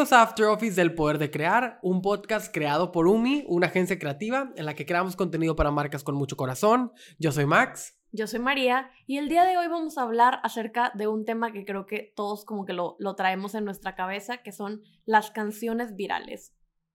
Bienvenidos 0.00 0.18
a 0.18 0.22
After 0.22 0.46
Office 0.46 0.76
del 0.76 0.94
Poder 0.94 1.18
de 1.18 1.30
Crear, 1.30 1.78
un 1.82 2.00
podcast 2.00 2.50
creado 2.54 2.90
por 2.90 3.06
UMI, 3.06 3.44
una 3.48 3.66
agencia 3.66 3.98
creativa 3.98 4.50
en 4.56 4.64
la 4.64 4.74
que 4.74 4.86
creamos 4.86 5.14
contenido 5.14 5.56
para 5.56 5.70
marcas 5.70 6.02
con 6.04 6.14
mucho 6.14 6.38
corazón. 6.38 6.90
Yo 7.18 7.32
soy 7.32 7.44
Max. 7.44 8.00
Yo 8.10 8.26
soy 8.26 8.40
María 8.40 8.90
y 9.06 9.18
el 9.18 9.28
día 9.28 9.44
de 9.44 9.58
hoy 9.58 9.68
vamos 9.68 9.98
a 9.98 10.02
hablar 10.04 10.40
acerca 10.42 10.90
de 10.94 11.06
un 11.06 11.26
tema 11.26 11.52
que 11.52 11.66
creo 11.66 11.84
que 11.84 12.14
todos 12.16 12.46
como 12.46 12.64
que 12.64 12.72
lo, 12.72 12.96
lo 12.98 13.14
traemos 13.14 13.54
en 13.54 13.66
nuestra 13.66 13.94
cabeza, 13.94 14.38
que 14.38 14.52
son 14.52 14.80
las 15.04 15.30
canciones 15.32 15.94
virales. 15.94 16.54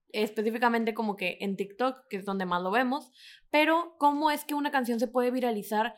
Específicamente 0.09 0.95
como 0.95 1.15
que 1.15 1.37
en 1.41 1.57
TikTok, 1.57 2.07
que 2.09 2.17
es 2.17 2.25
donde 2.25 2.47
más 2.47 2.63
lo 2.63 2.71
vemos, 2.71 3.11
pero 3.51 3.97
cómo 3.99 4.31
es 4.31 4.45
que 4.45 4.55
una 4.55 4.71
canción 4.71 4.99
se 4.99 5.07
puede 5.07 5.29
viralizar 5.29 5.93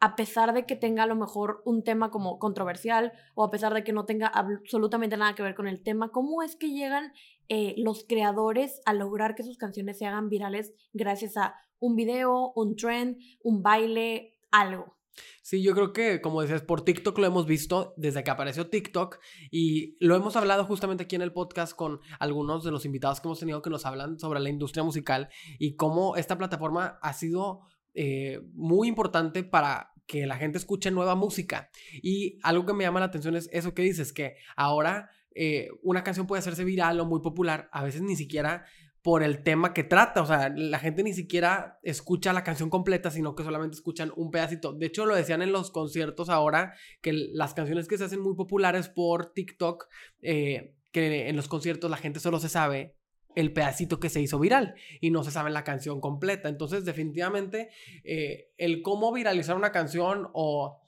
a 0.00 0.16
pesar 0.16 0.54
de 0.54 0.66
que 0.66 0.76
tenga 0.76 1.02
a 1.02 1.06
lo 1.06 1.16
mejor 1.16 1.62
un 1.64 1.82
tema 1.82 2.10
como 2.10 2.38
controversial 2.38 3.12
o 3.34 3.44
a 3.44 3.50
pesar 3.50 3.74
de 3.74 3.84
que 3.84 3.92
no 3.92 4.04
tenga 4.04 4.28
absolutamente 4.28 5.16
nada 5.16 5.34
que 5.34 5.42
ver 5.42 5.54
con 5.54 5.66
el 5.66 5.82
tema, 5.82 6.10
¿cómo 6.10 6.42
es 6.42 6.56
que 6.56 6.70
llegan 6.70 7.12
eh, 7.48 7.74
los 7.78 8.04
creadores 8.04 8.80
a 8.84 8.94
lograr 8.94 9.34
que 9.34 9.42
sus 9.42 9.58
canciones 9.58 9.98
se 9.98 10.06
hagan 10.06 10.28
virales 10.28 10.72
gracias 10.92 11.36
a 11.36 11.54
un 11.80 11.96
video, 11.96 12.52
un 12.54 12.76
trend, 12.76 13.18
un 13.42 13.62
baile, 13.62 14.36
algo? 14.50 14.98
Sí, 15.42 15.62
yo 15.62 15.74
creo 15.74 15.92
que, 15.92 16.20
como 16.20 16.42
decías, 16.42 16.62
por 16.62 16.82
TikTok 16.82 17.18
lo 17.18 17.26
hemos 17.26 17.46
visto 17.46 17.94
desde 17.96 18.22
que 18.22 18.30
apareció 18.30 18.68
TikTok 18.68 19.18
y 19.50 19.96
lo 20.04 20.14
hemos 20.14 20.36
hablado 20.36 20.64
justamente 20.64 21.04
aquí 21.04 21.16
en 21.16 21.22
el 21.22 21.32
podcast 21.32 21.74
con 21.74 22.00
algunos 22.20 22.62
de 22.62 22.70
los 22.70 22.84
invitados 22.84 23.20
que 23.20 23.26
hemos 23.26 23.40
tenido 23.40 23.62
que 23.62 23.70
nos 23.70 23.86
hablan 23.86 24.18
sobre 24.18 24.40
la 24.40 24.50
industria 24.50 24.84
musical 24.84 25.28
y 25.58 25.74
cómo 25.74 26.16
esta 26.16 26.38
plataforma 26.38 26.98
ha 27.02 27.12
sido 27.14 27.62
eh, 27.94 28.40
muy 28.54 28.88
importante 28.88 29.44
para 29.44 29.92
que 30.06 30.26
la 30.26 30.36
gente 30.36 30.58
escuche 30.58 30.90
nueva 30.90 31.14
música. 31.14 31.70
Y 32.02 32.38
algo 32.42 32.66
que 32.66 32.72
me 32.72 32.84
llama 32.84 33.00
la 33.00 33.06
atención 33.06 33.36
es 33.36 33.48
eso 33.52 33.74
que 33.74 33.82
dices, 33.82 34.12
que 34.12 34.36
ahora 34.56 35.10
eh, 35.34 35.68
una 35.82 36.02
canción 36.02 36.26
puede 36.26 36.40
hacerse 36.40 36.64
viral 36.64 36.98
o 36.98 37.04
muy 37.04 37.20
popular, 37.20 37.68
a 37.72 37.84
veces 37.84 38.02
ni 38.02 38.16
siquiera 38.16 38.64
por 39.02 39.22
el 39.22 39.42
tema 39.42 39.72
que 39.72 39.84
trata, 39.84 40.22
o 40.22 40.26
sea, 40.26 40.48
la 40.48 40.78
gente 40.78 41.02
ni 41.02 41.12
siquiera 41.12 41.78
escucha 41.82 42.32
la 42.32 42.42
canción 42.42 42.68
completa, 42.68 43.10
sino 43.10 43.34
que 43.34 43.44
solamente 43.44 43.76
escuchan 43.76 44.12
un 44.16 44.30
pedacito. 44.30 44.72
De 44.72 44.86
hecho, 44.86 45.06
lo 45.06 45.14
decían 45.14 45.40
en 45.40 45.52
los 45.52 45.70
conciertos 45.70 46.28
ahora, 46.28 46.74
que 47.00 47.12
las 47.12 47.54
canciones 47.54 47.86
que 47.86 47.96
se 47.96 48.04
hacen 48.04 48.20
muy 48.20 48.34
populares 48.34 48.88
por 48.88 49.32
TikTok, 49.32 49.86
eh, 50.22 50.74
que 50.90 51.28
en 51.28 51.36
los 51.36 51.48
conciertos 51.48 51.90
la 51.90 51.96
gente 51.96 52.18
solo 52.18 52.40
se 52.40 52.48
sabe 52.48 52.97
el 53.34 53.52
pedacito 53.52 54.00
que 54.00 54.08
se 54.08 54.20
hizo 54.20 54.38
viral 54.38 54.74
y 55.00 55.10
no 55.10 55.22
se 55.22 55.30
sabe 55.30 55.50
la 55.50 55.64
canción 55.64 56.00
completa. 56.00 56.48
Entonces, 56.48 56.84
definitivamente, 56.84 57.70
eh, 58.04 58.50
el 58.56 58.82
cómo 58.82 59.12
viralizar 59.12 59.56
una 59.56 59.72
canción 59.72 60.28
o 60.32 60.80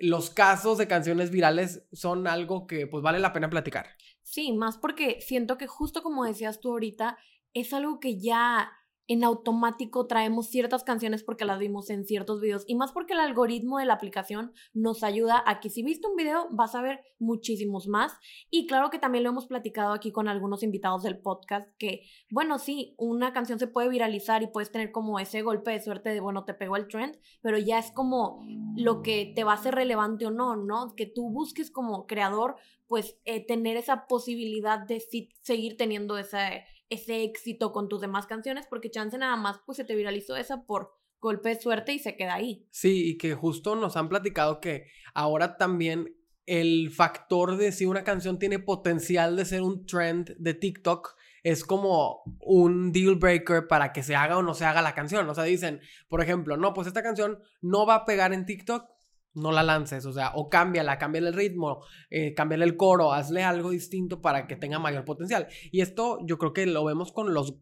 los 0.00 0.30
casos 0.30 0.78
de 0.78 0.86
canciones 0.86 1.30
virales 1.30 1.84
son 1.92 2.26
algo 2.26 2.66
que 2.66 2.86
pues 2.86 3.02
vale 3.02 3.18
la 3.18 3.32
pena 3.32 3.50
platicar. 3.50 3.86
Sí, 4.22 4.52
más 4.52 4.78
porque 4.78 5.20
siento 5.20 5.58
que 5.58 5.66
justo 5.66 6.02
como 6.02 6.24
decías 6.24 6.60
tú 6.60 6.70
ahorita, 6.70 7.18
es 7.54 7.72
algo 7.72 7.98
que 7.98 8.20
ya 8.20 8.70
en 9.08 9.24
automático 9.24 10.06
traemos 10.06 10.48
ciertas 10.48 10.84
canciones 10.84 11.24
porque 11.24 11.46
las 11.46 11.58
vimos 11.58 11.88
en 11.88 12.04
ciertos 12.04 12.40
videos 12.40 12.64
y 12.68 12.74
más 12.74 12.92
porque 12.92 13.14
el 13.14 13.20
algoritmo 13.20 13.78
de 13.78 13.86
la 13.86 13.94
aplicación 13.94 14.52
nos 14.74 15.02
ayuda 15.02 15.42
a 15.46 15.60
que 15.60 15.70
si 15.70 15.82
viste 15.82 16.06
un 16.06 16.14
video 16.14 16.46
vas 16.50 16.74
a 16.74 16.82
ver 16.82 17.00
muchísimos 17.18 17.88
más. 17.88 18.12
Y 18.50 18.66
claro 18.66 18.90
que 18.90 18.98
también 18.98 19.24
lo 19.24 19.30
hemos 19.30 19.46
platicado 19.46 19.92
aquí 19.92 20.12
con 20.12 20.28
algunos 20.28 20.62
invitados 20.62 21.02
del 21.02 21.18
podcast 21.18 21.68
que 21.78 22.02
bueno 22.30 22.58
sí 22.58 22.94
una 22.98 23.32
canción 23.32 23.58
se 23.58 23.66
puede 23.66 23.88
viralizar 23.88 24.42
y 24.42 24.48
puedes 24.48 24.70
tener 24.70 24.92
como 24.92 25.18
ese 25.18 25.40
golpe 25.40 25.70
de 25.70 25.80
suerte 25.80 26.10
de 26.10 26.20
bueno 26.20 26.44
te 26.44 26.54
pegó 26.54 26.76
el 26.76 26.86
trend 26.86 27.16
pero 27.40 27.56
ya 27.56 27.78
es 27.78 27.90
como 27.90 28.44
lo 28.76 29.02
que 29.02 29.32
te 29.34 29.42
va 29.42 29.52
a 29.52 29.54
hacer 29.54 29.74
relevante 29.74 30.26
o 30.26 30.30
no 30.30 30.54
no 30.56 30.94
que 30.94 31.06
tú 31.06 31.30
busques 31.30 31.70
como 31.70 32.06
creador 32.06 32.56
pues 32.86 33.18
eh, 33.24 33.44
tener 33.46 33.76
esa 33.76 34.06
posibilidad 34.06 34.78
de 34.78 35.02
seguir 35.42 35.76
teniendo 35.76 36.18
ese 36.18 36.64
ese 36.90 37.22
éxito 37.22 37.72
con 37.72 37.88
tus 37.88 38.00
demás 38.00 38.26
canciones, 38.26 38.66
porque 38.68 38.90
chance 38.90 39.16
nada 39.18 39.36
más 39.36 39.60
pues 39.66 39.76
se 39.76 39.84
te 39.84 39.94
viralizó 39.94 40.36
esa 40.36 40.64
por 40.64 40.92
golpe 41.20 41.50
de 41.50 41.60
suerte 41.60 41.92
y 41.92 41.98
se 41.98 42.16
queda 42.16 42.34
ahí. 42.34 42.66
Sí, 42.70 43.10
y 43.10 43.18
que 43.18 43.34
justo 43.34 43.74
nos 43.74 43.96
han 43.96 44.08
platicado 44.08 44.60
que 44.60 44.86
ahora 45.14 45.56
también 45.56 46.14
el 46.46 46.90
factor 46.90 47.56
de 47.56 47.72
si 47.72 47.84
una 47.84 48.04
canción 48.04 48.38
tiene 48.38 48.58
potencial 48.58 49.36
de 49.36 49.44
ser 49.44 49.62
un 49.62 49.84
trend 49.84 50.34
de 50.38 50.54
TikTok 50.54 51.14
es 51.42 51.64
como 51.64 52.22
un 52.40 52.90
deal 52.92 53.16
breaker 53.16 53.68
para 53.68 53.92
que 53.92 54.02
se 54.02 54.16
haga 54.16 54.38
o 54.38 54.42
no 54.42 54.54
se 54.54 54.64
haga 54.64 54.82
la 54.82 54.94
canción. 54.94 55.28
O 55.28 55.34
sea, 55.34 55.44
dicen, 55.44 55.80
por 56.08 56.22
ejemplo, 56.22 56.56
no, 56.56 56.74
pues 56.74 56.86
esta 56.86 57.02
canción 57.02 57.38
no 57.60 57.86
va 57.86 57.96
a 57.96 58.04
pegar 58.04 58.32
en 58.32 58.46
TikTok, 58.46 58.86
no 59.34 59.52
la 59.52 59.62
lances, 59.62 60.04
o 60.06 60.12
sea, 60.12 60.32
o 60.34 60.48
cámbiala, 60.48 60.98
cámbiale 60.98 61.28
el 61.28 61.34
ritmo, 61.34 61.84
eh, 62.10 62.34
cámbiale 62.34 62.64
el 62.64 62.76
coro, 62.76 63.12
hazle 63.12 63.44
algo 63.44 63.70
distinto 63.70 64.20
para 64.20 64.46
que 64.46 64.56
tenga 64.56 64.78
mayor 64.78 65.04
potencial. 65.04 65.48
Y 65.70 65.80
esto 65.80 66.18
yo 66.26 66.38
creo 66.38 66.52
que 66.52 66.66
lo 66.66 66.84
vemos 66.84 67.12
con 67.12 67.34
los 67.34 67.56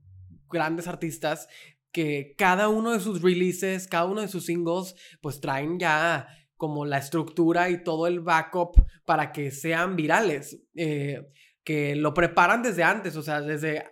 grandes 0.48 0.86
artistas 0.86 1.48
que 1.92 2.34
cada 2.36 2.68
uno 2.68 2.92
de 2.92 3.00
sus 3.00 3.22
releases, 3.22 3.88
cada 3.88 4.04
uno 4.04 4.20
de 4.20 4.28
sus 4.28 4.46
singles, 4.46 4.94
pues 5.20 5.40
traen 5.40 5.78
ya 5.78 6.28
como 6.56 6.84
la 6.84 6.98
estructura 6.98 7.70
y 7.70 7.82
todo 7.82 8.06
el 8.06 8.20
backup 8.20 8.82
para 9.04 9.32
que 9.32 9.50
sean 9.50 9.96
virales, 9.96 10.62
eh, 10.74 11.30
que 11.64 11.96
lo 11.96 12.14
preparan 12.14 12.62
desde 12.62 12.82
antes, 12.82 13.16
o 13.16 13.22
sea, 13.22 13.40
desde 13.40 13.84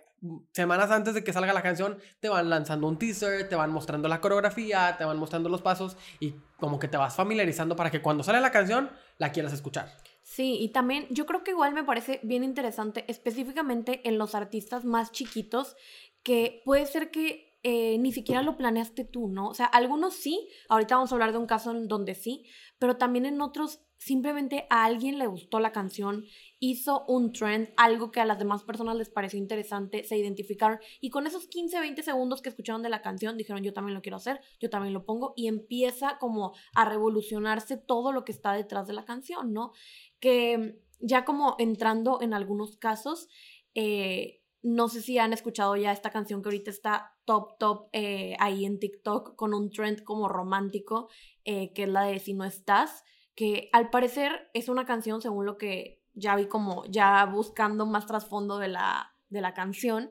semanas 0.51 0.91
antes 0.91 1.13
de 1.13 1.23
que 1.23 1.33
salga 1.33 1.53
la 1.53 1.61
canción, 1.61 1.97
te 2.19 2.29
van 2.29 2.49
lanzando 2.49 2.87
un 2.87 2.97
teaser, 2.97 3.47
te 3.49 3.55
van 3.55 3.71
mostrando 3.71 4.07
la 4.07 4.21
coreografía, 4.21 4.95
te 4.97 5.05
van 5.05 5.17
mostrando 5.17 5.49
los 5.49 5.61
pasos 5.61 5.97
y 6.19 6.35
como 6.59 6.79
que 6.79 6.87
te 6.87 6.97
vas 6.97 7.15
familiarizando 7.15 7.75
para 7.75 7.91
que 7.91 8.01
cuando 8.01 8.23
sale 8.23 8.39
la 8.39 8.51
canción 8.51 8.89
la 9.17 9.31
quieras 9.31 9.53
escuchar. 9.53 9.91
Sí, 10.23 10.57
y 10.59 10.69
también 10.69 11.07
yo 11.11 11.25
creo 11.25 11.43
que 11.43 11.51
igual 11.51 11.73
me 11.73 11.83
parece 11.83 12.19
bien 12.23 12.43
interesante, 12.43 13.05
específicamente 13.07 14.01
en 14.07 14.17
los 14.17 14.33
artistas 14.33 14.83
más 14.83 15.11
chiquitos, 15.11 15.75
que 16.23 16.61
puede 16.65 16.87
ser 16.87 17.11
que 17.11 17.54
eh, 17.67 17.97
ni 17.97 18.11
siquiera 18.11 18.43
lo 18.43 18.57
planeaste 18.57 19.05
tú, 19.05 19.27
¿no? 19.27 19.47
O 19.47 19.55
sea, 19.55 19.65
algunos 19.65 20.13
sí, 20.13 20.49
ahorita 20.69 20.97
vamos 20.97 21.11
a 21.11 21.15
hablar 21.15 21.31
de 21.31 21.39
un 21.39 21.47
caso 21.47 21.71
en 21.71 21.87
donde 21.87 22.13
sí, 22.13 22.45
pero 22.77 22.97
también 22.97 23.25
en 23.25 23.41
otros 23.41 23.81
simplemente 23.97 24.67
a 24.69 24.85
alguien 24.85 25.17
le 25.17 25.25
gustó 25.25 25.59
la 25.59 25.71
canción, 25.71 26.25
hizo 26.59 27.05
un 27.07 27.31
trend, 27.31 27.69
algo 27.75 28.11
que 28.11 28.19
a 28.21 28.25
las 28.25 28.37
demás 28.37 28.61
personas 28.61 28.97
les 28.97 29.09
pareció 29.09 29.39
interesante, 29.39 30.03
se 30.03 30.15
identificaron 30.15 30.77
y 31.01 31.09
con 31.09 31.25
esos 31.25 31.47
15, 31.47 31.79
20 31.79 32.03
segundos 32.03 32.43
que 32.43 32.49
escucharon 32.49 32.83
de 32.83 32.89
la 32.89 33.01
canción 33.01 33.35
dijeron 33.35 33.63
yo 33.63 33.73
también 33.73 33.95
lo 33.95 34.03
quiero 34.03 34.17
hacer, 34.17 34.41
yo 34.59 34.69
también 34.69 34.93
lo 34.93 35.03
pongo 35.03 35.33
y 35.35 35.47
empieza 35.47 36.19
como 36.19 36.53
a 36.75 36.85
revolucionarse 36.85 37.77
todo 37.77 38.11
lo 38.11 38.25
que 38.25 38.31
está 38.31 38.53
detrás 38.53 38.85
de 38.85 38.93
la 38.93 39.05
canción, 39.05 39.53
¿no? 39.53 39.71
Que 40.19 40.79
ya 40.99 41.25
como 41.25 41.55
entrando 41.57 42.21
en 42.21 42.35
algunos 42.35 42.77
casos, 42.77 43.27
eh, 43.73 44.43
no 44.65 44.87
sé 44.87 45.03
si 45.03 45.19
han 45.19 45.31
escuchado 45.31 45.75
ya 45.75 45.91
esta 45.91 46.09
canción 46.09 46.41
que 46.41 46.49
ahorita 46.49 46.71
está 46.71 47.13
top, 47.25 47.59
top 47.59 47.89
eh, 47.93 48.35
ahí 48.39 48.65
en 48.65 48.79
TikTok 48.79 49.35
con 49.35 49.53
un 49.53 49.69
trend 49.69 50.03
como 50.03 50.27
romántico, 50.27 51.07
eh, 51.43 51.71
que 51.73 51.83
es 51.83 51.89
la 51.89 52.01
de 52.01 52.17
Si 52.17 52.33
no 52.33 52.45
estás, 52.45 53.03
que 53.35 53.69
al 53.73 53.91
parecer 53.91 54.49
es 54.55 54.67
una 54.67 54.87
canción, 54.87 55.21
según 55.21 55.45
lo 55.45 55.59
que 55.59 56.01
ya 56.15 56.35
vi 56.35 56.47
como 56.47 56.83
ya 56.85 57.23
buscando 57.27 57.85
más 57.85 58.07
trasfondo 58.07 58.57
de 58.57 58.69
la, 58.69 59.13
de 59.29 59.41
la 59.41 59.53
canción, 59.53 60.09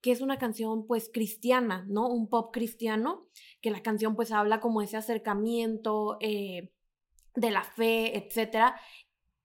que 0.00 0.12
es 0.12 0.22
una 0.22 0.38
canción 0.38 0.86
pues 0.86 1.10
cristiana, 1.12 1.84
¿no? 1.86 2.08
Un 2.08 2.30
pop 2.30 2.54
cristiano, 2.54 3.28
que 3.60 3.70
la 3.70 3.82
canción 3.82 4.16
pues 4.16 4.32
habla 4.32 4.60
como 4.60 4.80
ese 4.80 4.96
acercamiento 4.96 6.16
eh, 6.20 6.72
de 7.34 7.50
la 7.50 7.64
fe, 7.64 8.16
etc. 8.16 8.76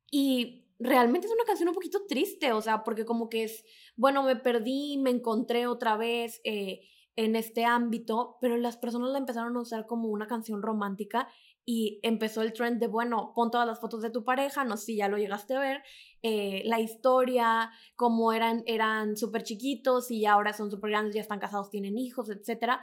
Y 0.10 0.65
realmente 0.80 1.28
es 1.28 1.34
una 1.34 1.46
canción 1.46 1.69
un 1.69 1.75
poquito 1.75 2.06
triste, 2.08 2.52
o 2.53 2.62
sea, 2.62 2.84
porque 2.84 3.06
como 3.06 3.29
que 3.29 3.44
es, 3.44 3.64
bueno, 3.96 4.23
me 4.23 4.35
perdí, 4.35 4.97
me 4.97 5.09
encontré 5.09 5.67
otra 5.67 5.97
vez 5.97 6.41
eh, 6.44 6.82
en 7.16 7.35
este 7.35 7.66
ámbito, 7.66 8.38
pero 8.41 8.58
las 8.58 8.78
personas 8.78 9.11
la 9.11 9.17
empezaron 9.17 9.55
a 9.55 9.61
usar 9.61 9.85
como 9.85 10.09
una 10.09 10.28
canción 10.28 10.61
romántica 10.61 11.29
y 11.67 12.00
empezó 12.03 12.44
el 12.44 12.53
trend 12.53 12.79
de, 12.79 12.88
bueno, 12.88 13.32
pon 13.34 13.50
todas 13.50 13.66
las 13.66 13.79
fotos 13.79 14.02
de 14.03 14.11
tu 14.11 14.23
pareja, 14.23 14.64
no 14.66 14.78
sé 14.78 14.85
si 14.85 14.96
ya 14.97 15.08
lo 15.08 15.17
llegaste 15.17 15.55
a 15.55 15.59
ver, 15.59 15.84
eh, 16.22 16.61
la 16.66 16.79
historia, 16.79 17.72
cómo 17.96 18.34
eran, 18.34 18.64
eran 18.67 19.17
súper 19.17 19.44
chiquitos 19.44 20.11
y 20.11 20.26
ahora 20.26 20.53
son 20.53 20.70
súper 20.70 20.91
grandes, 20.91 21.16
ya 21.16 21.22
están 21.22 21.40
casados, 21.40 21.72
tienen 21.72 21.97
hijos, 21.97 22.29
etc. 22.29 22.73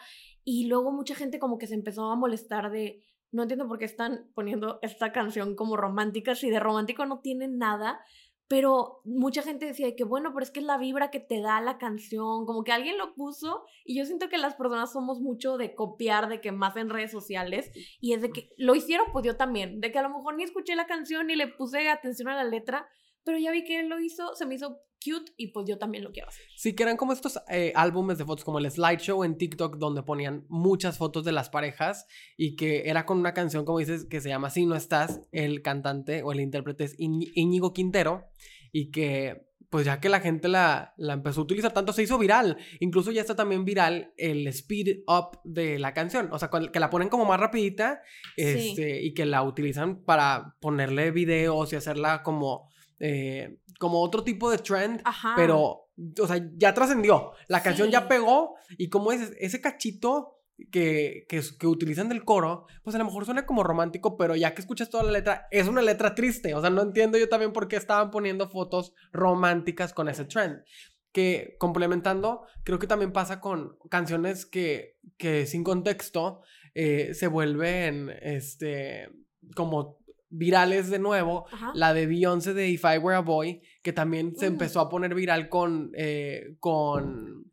Y 0.44 0.66
luego 0.66 0.90
mucha 0.90 1.14
gente 1.14 1.38
como 1.38 1.58
que 1.58 1.68
se 1.68 1.74
empezó 1.74 2.10
a 2.10 2.16
molestar 2.16 2.72
de, 2.72 3.04
no 3.32 3.42
entiendo 3.42 3.66
por 3.66 3.78
qué 3.78 3.86
están 3.86 4.30
poniendo 4.34 4.78
esta 4.82 5.12
canción 5.12 5.56
como 5.56 5.76
romántica, 5.76 6.34
si 6.34 6.50
de 6.50 6.60
romántico 6.60 7.06
no 7.06 7.20
tiene 7.20 7.48
nada, 7.48 8.00
pero 8.46 9.00
mucha 9.04 9.42
gente 9.42 9.64
decía 9.64 9.96
que 9.96 10.04
bueno, 10.04 10.32
pero 10.34 10.44
es 10.44 10.50
que 10.50 10.60
es 10.60 10.66
la 10.66 10.76
vibra 10.76 11.10
que 11.10 11.20
te 11.20 11.40
da 11.40 11.60
la 11.62 11.78
canción, 11.78 12.44
como 12.44 12.64
que 12.64 12.72
alguien 12.72 12.98
lo 12.98 13.14
puso 13.14 13.64
y 13.84 13.96
yo 13.96 14.04
siento 14.04 14.28
que 14.28 14.36
las 14.36 14.54
personas 14.54 14.92
somos 14.92 15.20
mucho 15.20 15.56
de 15.56 15.74
copiar, 15.74 16.28
de 16.28 16.42
que 16.42 16.52
más 16.52 16.76
en 16.76 16.90
redes 16.90 17.10
sociales 17.10 17.70
y 17.98 18.12
es 18.12 18.20
de 18.20 18.30
que 18.30 18.50
lo 18.58 18.74
hicieron 18.74 19.06
pues 19.10 19.24
yo 19.24 19.38
también, 19.38 19.80
de 19.80 19.90
que 19.90 19.98
a 19.98 20.02
lo 20.02 20.10
mejor 20.10 20.36
ni 20.36 20.42
escuché 20.42 20.76
la 20.76 20.86
canción 20.86 21.28
ni 21.28 21.36
le 21.36 21.48
puse 21.48 21.88
atención 21.88 22.28
a 22.28 22.36
la 22.36 22.44
letra, 22.44 22.86
pero 23.24 23.38
ya 23.38 23.50
vi 23.50 23.64
que 23.64 23.80
él 23.80 23.88
lo 23.88 24.00
hizo, 24.00 24.34
se 24.34 24.46
me 24.46 24.54
hizo 24.54 24.80
cute 25.04 25.32
y 25.36 25.48
pues 25.48 25.66
yo 25.68 25.78
también 25.78 26.04
lo 26.04 26.12
quiero 26.12 26.28
hacer. 26.28 26.44
Sí, 26.56 26.74
que 26.74 26.82
eran 26.82 26.96
como 26.96 27.12
estos 27.12 27.40
eh, 27.48 27.72
álbumes 27.74 28.18
de 28.18 28.24
fotos, 28.24 28.44
como 28.44 28.58
el 28.58 28.70
slideshow 28.70 29.24
en 29.24 29.36
TikTok, 29.36 29.76
donde 29.76 30.02
ponían 30.02 30.44
muchas 30.48 30.98
fotos 30.98 31.24
de 31.24 31.32
las 31.32 31.50
parejas 31.50 32.06
y 32.36 32.56
que 32.56 32.88
era 32.88 33.06
con 33.06 33.18
una 33.18 33.34
canción, 33.34 33.64
como 33.64 33.78
dices, 33.78 34.06
que 34.06 34.20
se 34.20 34.28
llama 34.28 34.50
Si 34.50 34.66
no 34.66 34.76
estás, 34.76 35.22
el 35.32 35.62
cantante 35.62 36.22
o 36.22 36.32
el 36.32 36.40
intérprete 36.40 36.84
es 36.84 36.94
Íñigo 36.98 37.72
Quintero 37.72 38.30
y 38.70 38.90
que 38.90 39.52
pues 39.72 39.86
ya 39.86 40.00
que 40.00 40.10
la 40.10 40.20
gente 40.20 40.48
la, 40.48 40.92
la, 40.98 41.14
empezó 41.14 41.40
a 41.40 41.44
utilizar 41.44 41.72
tanto, 41.72 41.94
se 41.94 42.02
hizo 42.02 42.18
viral. 42.18 42.58
Incluso 42.80 43.10
ya 43.10 43.22
está 43.22 43.34
también 43.34 43.64
viral 43.64 44.12
el 44.18 44.46
speed 44.48 44.98
up 45.06 45.40
de 45.44 45.78
la 45.78 45.94
canción. 45.94 46.28
O 46.30 46.38
sea, 46.38 46.50
que 46.70 46.78
la 46.78 46.90
ponen 46.90 47.08
como 47.08 47.24
más 47.24 47.40
rapidita 47.40 48.02
este, 48.36 49.02
y 49.02 49.14
que 49.14 49.24
la 49.24 49.42
utilizan 49.42 50.04
para 50.04 50.56
ponerle 50.60 51.10
videos 51.10 51.72
y 51.72 51.76
hacerla 51.76 52.22
como, 52.22 52.68
eh, 53.04 53.58
como 53.80 54.00
otro 54.00 54.22
tipo 54.22 54.48
de 54.48 54.58
trend. 54.58 55.02
Pero, 55.34 55.88
o 56.20 56.26
sea, 56.26 56.40
ya 56.56 56.72
trascendió. 56.72 57.32
La 57.48 57.60
canción 57.60 57.90
ya 57.90 58.06
pegó 58.06 58.54
y 58.78 58.88
como 58.88 59.10
es 59.10 59.32
ese 59.40 59.60
cachito 59.60 60.38
que, 60.70 61.26
que, 61.28 61.42
que, 61.58 61.66
utilizan 61.66 62.08
del 62.08 62.24
coro, 62.24 62.66
pues 62.84 62.94
a 62.94 63.00
lo 63.00 63.04
mejor 63.04 63.24
suena 63.24 63.44
como 63.44 63.64
romántico, 63.64 64.16
pero 64.16 64.36
ya 64.36 64.54
que 64.54 64.60
escuchas 64.60 64.88
toda 64.88 65.02
la 65.02 65.10
letra, 65.10 65.48
es 65.50 65.66
una 65.66 65.82
letra 65.82 66.14
triste. 66.14 66.54
O 66.54 66.60
sea, 66.60 66.70
no 66.70 66.80
entiendo 66.80 67.18
yo 67.18 67.28
también 67.28 67.52
por 67.52 67.66
qué 67.66 67.74
estaban 67.74 68.12
poniendo 68.12 68.48
fotos 68.48 68.94
románticas 69.12 69.92
con 69.92 70.08
ese 70.08 70.24
trend. 70.24 70.62
Que 71.10 71.56
complementando, 71.58 72.46
creo 72.62 72.78
que 72.78 72.86
también 72.86 73.12
pasa 73.12 73.40
con 73.40 73.76
canciones 73.90 74.46
que, 74.46 74.96
que 75.18 75.44
sin 75.46 75.64
contexto 75.64 76.42
eh, 76.74 77.14
se 77.14 77.26
vuelven 77.26 78.10
este, 78.22 79.10
como 79.56 79.98
virales 80.32 80.90
de 80.90 80.98
nuevo. 80.98 81.46
La 81.74 81.94
de 81.94 82.06
Beyoncé 82.06 82.54
de 82.54 82.68
If 82.68 82.84
I 82.84 82.98
Were 82.98 83.16
a 83.16 83.20
Boy, 83.20 83.62
que 83.82 83.92
también 83.92 84.34
se 84.36 84.48
mm. 84.48 84.52
empezó 84.52 84.80
a 84.80 84.88
poner 84.88 85.14
viral 85.14 85.48
con, 85.48 85.92
eh, 85.94 86.56
con 86.58 87.52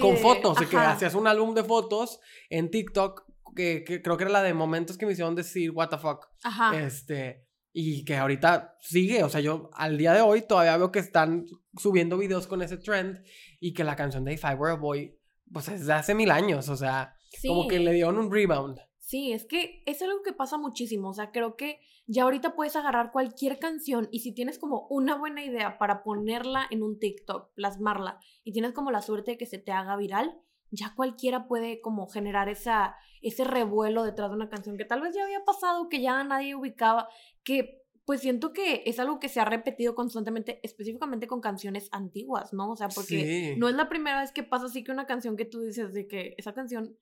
con 0.00 0.16
fotos, 0.16 0.58
de 0.58 0.66
que 0.66 0.76
hacías 0.76 1.14
un 1.14 1.26
álbum 1.26 1.54
de 1.54 1.64
fotos 1.64 2.18
en 2.48 2.70
TikTok, 2.70 3.24
que, 3.54 3.84
creo 3.84 4.16
que 4.16 4.24
era 4.24 4.32
la 4.32 4.42
de 4.42 4.54
momentos 4.54 4.96
que 4.96 5.04
me 5.04 5.12
hicieron 5.12 5.34
decir, 5.34 5.70
what 5.70 5.90
the 5.90 5.98
fuck. 5.98 6.28
Ajá. 6.42 6.78
Este, 6.80 7.46
y 7.72 8.04
que 8.04 8.16
ahorita 8.16 8.76
sigue, 8.80 9.22
o 9.22 9.28
sea, 9.28 9.40
yo 9.40 9.70
al 9.74 9.98
día 9.98 10.14
de 10.14 10.22
hoy 10.22 10.42
todavía 10.42 10.76
veo 10.76 10.90
que 10.90 10.98
están 10.98 11.46
subiendo 11.76 12.16
videos 12.16 12.46
con 12.46 12.62
ese 12.62 12.78
trend 12.78 13.22
y 13.60 13.74
que 13.74 13.84
la 13.84 13.96
canción 13.96 14.24
de 14.24 14.32
If 14.32 14.44
I 14.44 14.54
Were 14.54 14.72
a 14.72 14.76
Boy, 14.76 15.18
pues 15.52 15.68
es 15.68 15.86
de 15.86 15.92
hace 15.92 16.14
mil 16.14 16.30
años, 16.30 16.68
o 16.68 16.76
sea, 16.76 17.14
como 17.46 17.68
que 17.68 17.78
le 17.78 17.92
dieron 17.92 18.18
un 18.18 18.32
rebound. 18.32 18.78
Sí, 19.12 19.30
es 19.30 19.44
que 19.44 19.82
es 19.84 20.00
algo 20.00 20.22
que 20.22 20.32
pasa 20.32 20.56
muchísimo, 20.56 21.10
o 21.10 21.12
sea, 21.12 21.32
creo 21.32 21.54
que 21.54 21.80
ya 22.06 22.22
ahorita 22.22 22.54
puedes 22.54 22.76
agarrar 22.76 23.12
cualquier 23.12 23.58
canción 23.58 24.08
y 24.10 24.20
si 24.20 24.32
tienes 24.32 24.58
como 24.58 24.86
una 24.88 25.16
buena 25.16 25.44
idea 25.44 25.76
para 25.76 26.02
ponerla 26.02 26.66
en 26.70 26.82
un 26.82 26.98
TikTok, 26.98 27.52
plasmarla 27.52 28.20
y 28.42 28.52
tienes 28.52 28.72
como 28.72 28.90
la 28.90 29.02
suerte 29.02 29.32
de 29.32 29.36
que 29.36 29.44
se 29.44 29.58
te 29.58 29.70
haga 29.70 29.98
viral, 29.98 30.40
ya 30.70 30.94
cualquiera 30.96 31.46
puede 31.46 31.82
como 31.82 32.08
generar 32.08 32.48
esa, 32.48 32.96
ese 33.20 33.44
revuelo 33.44 34.02
detrás 34.02 34.30
de 34.30 34.36
una 34.36 34.48
canción 34.48 34.78
que 34.78 34.86
tal 34.86 35.02
vez 35.02 35.14
ya 35.14 35.24
había 35.24 35.44
pasado, 35.44 35.90
que 35.90 36.00
ya 36.00 36.24
nadie 36.24 36.54
ubicaba, 36.54 37.06
que 37.44 37.82
pues 38.06 38.22
siento 38.22 38.54
que 38.54 38.82
es 38.86 38.98
algo 38.98 39.20
que 39.20 39.28
se 39.28 39.40
ha 39.40 39.44
repetido 39.44 39.94
constantemente, 39.94 40.58
específicamente 40.62 41.26
con 41.26 41.42
canciones 41.42 41.90
antiguas, 41.92 42.54
¿no? 42.54 42.70
O 42.70 42.76
sea, 42.76 42.88
porque 42.88 43.56
no 43.58 43.68
es 43.68 43.74
la 43.74 43.90
primera 43.90 44.22
vez 44.22 44.32
que 44.32 44.42
pasa 44.42 44.64
así 44.64 44.82
que 44.82 44.90
una 44.90 45.04
canción 45.04 45.36
que 45.36 45.44
tú 45.44 45.60
dices 45.60 45.92
de 45.92 46.08
que 46.08 46.34
esa 46.38 46.54
canción 46.54 46.96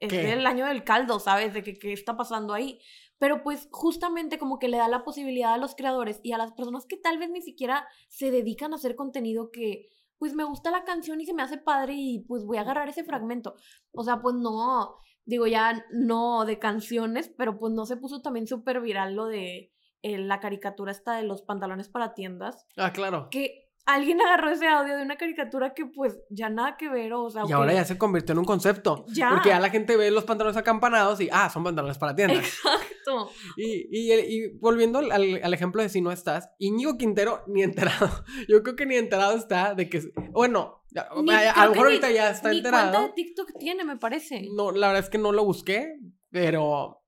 es 0.00 0.12
del 0.12 0.46
año 0.46 0.66
del 0.66 0.84
caldo, 0.84 1.18
¿sabes? 1.20 1.54
De 1.54 1.62
que 1.62 1.78
qué 1.78 1.92
está 1.92 2.16
pasando 2.16 2.52
ahí. 2.52 2.80
Pero 3.18 3.42
pues 3.42 3.68
justamente 3.70 4.38
como 4.38 4.58
que 4.58 4.68
le 4.68 4.76
da 4.76 4.88
la 4.88 5.04
posibilidad 5.04 5.54
a 5.54 5.58
los 5.58 5.74
creadores 5.74 6.20
y 6.22 6.32
a 6.32 6.38
las 6.38 6.52
personas 6.52 6.84
que 6.86 6.96
tal 6.96 7.18
vez 7.18 7.30
ni 7.30 7.40
siquiera 7.40 7.88
se 8.08 8.30
dedican 8.30 8.72
a 8.72 8.76
hacer 8.76 8.94
contenido 8.94 9.50
que 9.50 9.88
pues 10.18 10.34
me 10.34 10.44
gusta 10.44 10.70
la 10.70 10.84
canción 10.84 11.20
y 11.20 11.26
se 11.26 11.34
me 11.34 11.42
hace 11.42 11.58
padre 11.58 11.94
y 11.96 12.24
pues 12.26 12.44
voy 12.44 12.58
a 12.58 12.62
agarrar 12.62 12.88
ese 12.88 13.04
fragmento. 13.04 13.56
O 13.92 14.02
sea, 14.02 14.20
pues 14.20 14.34
no, 14.34 14.98
digo 15.24 15.46
ya 15.46 15.84
no 15.90 16.44
de 16.44 16.58
canciones, 16.58 17.32
pero 17.36 17.58
pues 17.58 17.72
no 17.72 17.86
se 17.86 17.96
puso 17.96 18.22
también 18.22 18.46
súper 18.46 18.80
viral 18.80 19.14
lo 19.14 19.26
de 19.26 19.72
eh, 20.02 20.18
la 20.18 20.40
caricatura 20.40 20.92
esta 20.92 21.16
de 21.16 21.24
los 21.24 21.42
pantalones 21.42 21.88
para 21.88 22.14
tiendas. 22.14 22.66
Ah, 22.76 22.92
claro. 22.92 23.28
Que 23.30 23.65
alguien 23.86 24.20
agarró 24.26 24.50
ese 24.50 24.66
audio 24.66 24.96
de 24.96 25.02
una 25.02 25.16
caricatura 25.16 25.72
que 25.72 25.86
pues 25.86 26.18
ya 26.28 26.50
nada 26.50 26.76
que 26.76 26.88
ver, 26.88 27.12
o 27.14 27.30
sea... 27.30 27.44
Y 27.48 27.52
ahora 27.52 27.72
ya 27.72 27.84
se 27.84 27.96
convirtió 27.96 28.32
en 28.32 28.40
un 28.40 28.44
concepto. 28.44 29.06
Ya. 29.08 29.30
Porque 29.30 29.48
ya 29.48 29.60
la 29.60 29.70
gente 29.70 29.96
ve 29.96 30.10
los 30.10 30.24
pantalones 30.24 30.56
acampanados 30.56 31.20
y, 31.20 31.28
ah, 31.32 31.48
son 31.48 31.64
pantalones 31.64 31.96
para 31.98 32.14
tiendas. 32.14 32.38
Exacto. 32.38 32.82
Y, 33.56 33.86
y, 33.88 34.12
y 34.12 34.58
volviendo 34.58 34.98
al, 34.98 35.12
al, 35.12 35.54
ejemplo 35.54 35.80
de 35.80 35.88
si 35.88 36.00
no 36.00 36.10
estás, 36.10 36.50
Íñigo 36.58 36.98
Quintero 36.98 37.44
ni 37.46 37.62
enterado. 37.62 38.10
Yo 38.48 38.64
creo 38.64 38.74
que 38.74 38.84
ni 38.84 38.96
enterado 38.96 39.36
está 39.36 39.74
de 39.74 39.88
que... 39.88 40.02
Bueno, 40.32 40.82
a, 40.96 41.14
lo 41.14 41.22
mejor 41.70 41.86
ahorita 41.86 42.10
ya 42.10 42.30
está 42.30 42.50
enterado. 42.50 42.90
cuenta 42.90 43.06
de 43.06 43.12
TikTok 43.14 43.58
tiene, 43.60 43.84
me 43.84 43.96
parece. 43.96 44.48
No, 44.56 44.72
la 44.72 44.88
verdad 44.88 45.04
es 45.04 45.10
que 45.10 45.18
no 45.18 45.30
lo 45.30 45.44
busqué, 45.44 46.00
pero 46.30 47.00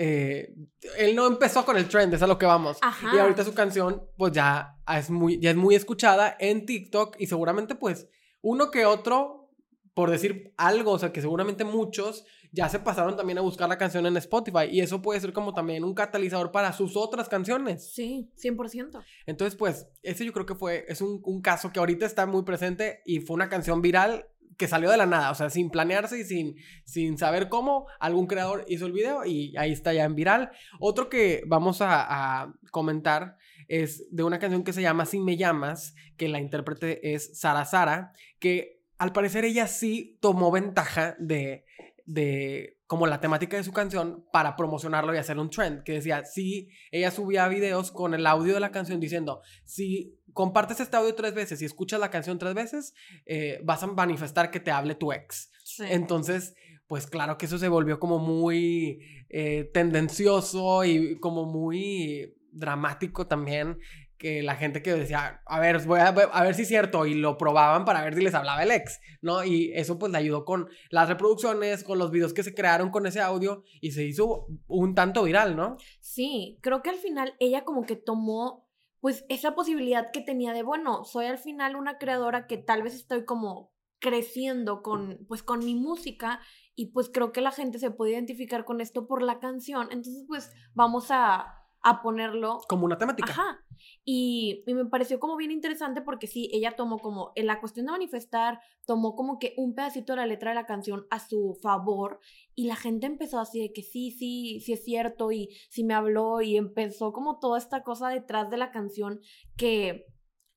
eh, 0.00 0.54
él 0.96 1.16
no 1.16 1.26
empezó 1.26 1.64
con 1.64 1.76
el 1.76 1.88
trend, 1.88 2.14
es 2.14 2.22
a 2.22 2.28
lo 2.28 2.38
que 2.38 2.46
vamos. 2.46 2.78
Y 3.12 3.18
ahorita 3.18 3.44
su 3.44 3.52
canción, 3.52 4.04
pues 4.16 4.32
ya 4.32 4.76
es, 4.96 5.10
muy, 5.10 5.40
ya 5.40 5.50
es 5.50 5.56
muy 5.56 5.74
escuchada 5.74 6.36
en 6.38 6.66
TikTok 6.66 7.16
y 7.18 7.26
seguramente, 7.26 7.74
pues, 7.74 8.08
uno 8.40 8.70
que 8.70 8.86
otro, 8.86 9.50
por 9.94 10.12
decir 10.12 10.54
algo, 10.56 10.92
o 10.92 10.98
sea, 11.00 11.12
que 11.12 11.20
seguramente 11.20 11.64
muchos 11.64 12.24
ya 12.52 12.68
se 12.68 12.78
pasaron 12.78 13.16
también 13.16 13.38
a 13.38 13.40
buscar 13.40 13.68
la 13.68 13.76
canción 13.76 14.06
en 14.06 14.16
Spotify 14.18 14.68
y 14.70 14.82
eso 14.82 15.02
puede 15.02 15.18
ser 15.18 15.32
como 15.32 15.52
también 15.52 15.82
un 15.82 15.94
catalizador 15.94 16.52
para 16.52 16.72
sus 16.72 16.96
otras 16.96 17.28
canciones. 17.28 17.92
Sí, 17.92 18.30
100%. 18.40 19.04
Entonces, 19.26 19.58
pues, 19.58 19.88
ese 20.04 20.24
yo 20.24 20.32
creo 20.32 20.46
que 20.46 20.54
fue, 20.54 20.84
es 20.86 21.00
un, 21.00 21.20
un 21.24 21.42
caso 21.42 21.72
que 21.72 21.80
ahorita 21.80 22.06
está 22.06 22.24
muy 22.24 22.44
presente 22.44 23.02
y 23.04 23.18
fue 23.18 23.34
una 23.34 23.48
canción 23.48 23.82
viral 23.82 24.28
que 24.58 24.66
salió 24.66 24.90
de 24.90 24.96
la 24.96 25.06
nada, 25.06 25.30
o 25.30 25.34
sea, 25.34 25.50
sin 25.50 25.70
planearse 25.70 26.18
y 26.18 26.24
sin, 26.24 26.56
sin 26.84 27.16
saber 27.16 27.48
cómo, 27.48 27.86
algún 28.00 28.26
creador 28.26 28.64
hizo 28.68 28.86
el 28.86 28.92
video 28.92 29.24
y 29.24 29.56
ahí 29.56 29.72
está 29.72 29.94
ya 29.94 30.04
en 30.04 30.16
viral. 30.16 30.50
Otro 30.80 31.08
que 31.08 31.42
vamos 31.46 31.78
a, 31.80 32.52
comentar 32.72 33.36
es 33.68 34.04
de 34.10 34.24
una 34.24 34.38
canción 34.38 34.64
que 34.64 34.72
se 34.72 34.82
llama 34.82 35.06
Si 35.06 35.20
me 35.20 35.36
llamas, 35.36 35.94
que 36.16 36.28
la 36.28 36.40
intérprete 36.40 37.14
es 37.14 37.38
Sara 37.38 37.64
Sara, 37.64 38.12
que 38.40 38.82
al 38.98 39.12
parecer 39.12 39.44
ella 39.44 39.68
sí 39.68 40.18
tomó 40.20 40.50
ventaja 40.50 41.14
de, 41.20 41.64
de 42.04 42.77
como 42.88 43.06
la 43.06 43.20
temática 43.20 43.58
de 43.58 43.64
su 43.64 43.72
canción 43.72 44.24
para 44.32 44.56
promocionarlo 44.56 45.14
y 45.14 45.18
hacer 45.18 45.38
un 45.38 45.50
trend, 45.50 45.82
que 45.82 45.92
decía, 45.92 46.24
si 46.24 46.70
ella 46.90 47.10
subía 47.10 47.46
videos 47.46 47.92
con 47.92 48.14
el 48.14 48.26
audio 48.26 48.54
de 48.54 48.60
la 48.60 48.70
canción 48.70 48.98
diciendo, 48.98 49.42
si 49.64 50.18
compartes 50.32 50.80
este 50.80 50.96
audio 50.96 51.14
tres 51.14 51.34
veces 51.34 51.60
y 51.60 51.66
escuchas 51.66 52.00
la 52.00 52.10
canción 52.10 52.38
tres 52.38 52.54
veces, 52.54 52.94
eh, 53.26 53.60
vas 53.62 53.82
a 53.82 53.88
manifestar 53.88 54.50
que 54.50 54.58
te 54.58 54.70
hable 54.70 54.94
tu 54.94 55.12
ex. 55.12 55.50
Entonces, 55.80 56.54
pues 56.86 57.06
claro 57.06 57.36
que 57.36 57.44
eso 57.44 57.58
se 57.58 57.68
volvió 57.68 58.00
como 58.00 58.18
muy 58.18 59.00
eh, 59.28 59.70
tendencioso 59.74 60.82
y 60.86 61.20
como 61.20 61.44
muy 61.44 62.34
dramático 62.52 63.26
también 63.26 63.78
que 64.18 64.42
la 64.42 64.56
gente 64.56 64.82
que 64.82 64.92
decía, 64.92 65.42
a 65.46 65.60
ver, 65.60 65.80
voy 65.86 66.00
a, 66.00 66.10
ver 66.12 66.54
si 66.54 66.62
es 66.62 66.68
cierto, 66.68 67.06
y 67.06 67.14
lo 67.14 67.38
probaban 67.38 67.84
para 67.84 68.02
ver 68.02 68.14
si 68.14 68.20
les 68.20 68.34
hablaba 68.34 68.62
el 68.62 68.72
ex, 68.72 69.00
¿no? 69.22 69.44
Y 69.44 69.72
eso 69.74 69.98
pues 69.98 70.10
le 70.12 70.18
ayudó 70.18 70.44
con 70.44 70.68
las 70.90 71.08
reproducciones, 71.08 71.84
con 71.84 71.98
los 71.98 72.10
videos 72.10 72.34
que 72.34 72.42
se 72.42 72.54
crearon 72.54 72.90
con 72.90 73.06
ese 73.06 73.20
audio, 73.20 73.62
y 73.80 73.92
se 73.92 74.04
hizo 74.04 74.46
un 74.66 74.94
tanto 74.94 75.22
viral, 75.22 75.56
¿no? 75.56 75.76
Sí, 76.00 76.58
creo 76.60 76.82
que 76.82 76.90
al 76.90 76.96
final 76.96 77.34
ella 77.38 77.64
como 77.64 77.86
que 77.86 77.96
tomó 77.96 78.68
pues 79.00 79.24
esa 79.28 79.54
posibilidad 79.54 80.10
que 80.12 80.20
tenía 80.20 80.52
de, 80.52 80.64
bueno, 80.64 81.04
soy 81.04 81.26
al 81.26 81.38
final 81.38 81.76
una 81.76 81.98
creadora 81.98 82.48
que 82.48 82.58
tal 82.58 82.82
vez 82.82 82.94
estoy 82.94 83.24
como 83.24 83.72
creciendo 84.00 84.82
con, 84.82 85.24
pues 85.28 85.42
con 85.42 85.60
mi 85.60 85.74
música 85.74 86.40
y 86.74 86.92
pues 86.92 87.10
creo 87.12 87.32
que 87.32 87.40
la 87.40 87.52
gente 87.52 87.78
se 87.78 87.90
puede 87.90 88.12
identificar 88.12 88.64
con 88.64 88.80
esto 88.80 89.06
por 89.06 89.22
la 89.22 89.38
canción, 89.38 89.88
entonces 89.90 90.24
pues 90.26 90.50
vamos 90.74 91.10
a, 91.10 91.54
a 91.88 92.02
ponerlo. 92.02 92.60
Como 92.68 92.84
una 92.84 92.98
temática. 92.98 93.32
Ajá. 93.32 93.64
Y, 94.04 94.64
me 94.66 94.86
pareció 94.86 95.20
como 95.20 95.36
bien 95.36 95.50
interesante 95.50 96.02
porque 96.02 96.26
sí, 96.26 96.50
ella 96.52 96.76
tomó 96.76 96.98
como, 96.98 97.32
en 97.34 97.46
la 97.46 97.60
cuestión 97.60 97.86
de 97.86 97.92
manifestar, 97.92 98.60
tomó 98.86 99.14
como 99.14 99.38
que 99.38 99.54
un 99.56 99.74
pedacito 99.74 100.12
de 100.12 100.18
la 100.18 100.26
letra 100.26 100.50
de 100.50 100.56
la 100.56 100.66
canción 100.66 101.06
a 101.10 101.20
su 101.20 101.58
favor 101.62 102.20
y 102.54 102.66
la 102.66 102.76
gente 102.76 103.06
empezó 103.06 103.38
así 103.38 103.60
de 103.60 103.72
que 103.72 103.82
sí, 103.82 104.10
sí, 104.10 104.60
sí 104.60 104.72
es 104.72 104.84
cierto 104.84 105.30
y 105.30 105.50
sí 105.70 105.84
me 105.84 105.94
habló 105.94 106.40
y 106.40 106.56
empezó 106.56 107.12
como 107.12 107.38
toda 107.38 107.58
esta 107.58 107.82
cosa 107.82 108.08
detrás 108.08 108.50
de 108.50 108.56
la 108.56 108.70
canción 108.70 109.20
que 109.56 110.06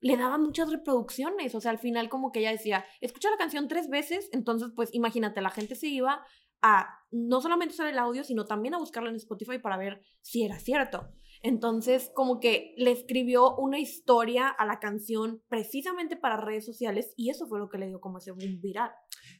le 0.00 0.16
daba 0.16 0.36
muchas 0.36 0.70
reproducciones, 0.70 1.54
o 1.54 1.60
sea, 1.60 1.70
al 1.70 1.78
final 1.78 2.08
como 2.08 2.32
que 2.32 2.40
ella 2.40 2.50
decía, 2.50 2.84
escucha 3.00 3.30
la 3.30 3.36
canción 3.36 3.68
tres 3.68 3.88
veces, 3.88 4.28
entonces 4.32 4.70
pues 4.74 4.92
imagínate, 4.92 5.40
la 5.40 5.50
gente 5.50 5.76
se 5.76 5.86
iba 5.86 6.24
a 6.62 6.88
no 7.10 7.40
solamente 7.40 7.74
usar 7.74 7.88
el 7.88 7.98
audio, 7.98 8.24
sino 8.24 8.44
también 8.44 8.74
a 8.74 8.78
buscarlo 8.78 9.10
en 9.10 9.16
Spotify 9.16 9.58
para 9.58 9.76
ver 9.76 10.00
si 10.20 10.44
era 10.44 10.58
cierto. 10.58 11.08
Entonces, 11.42 12.10
como 12.14 12.38
que 12.38 12.74
le 12.76 12.92
escribió 12.92 13.56
una 13.56 13.78
historia 13.78 14.48
a 14.48 14.64
la 14.64 14.78
canción 14.78 15.42
precisamente 15.48 16.16
para 16.16 16.36
redes 16.36 16.64
sociales 16.64 17.12
y 17.16 17.30
eso 17.30 17.48
fue 17.48 17.58
lo 17.58 17.68
que 17.68 17.78
le 17.78 17.88
dio 17.88 18.00
como 18.00 18.18
ese 18.18 18.30
boom 18.30 18.60
viral. 18.60 18.90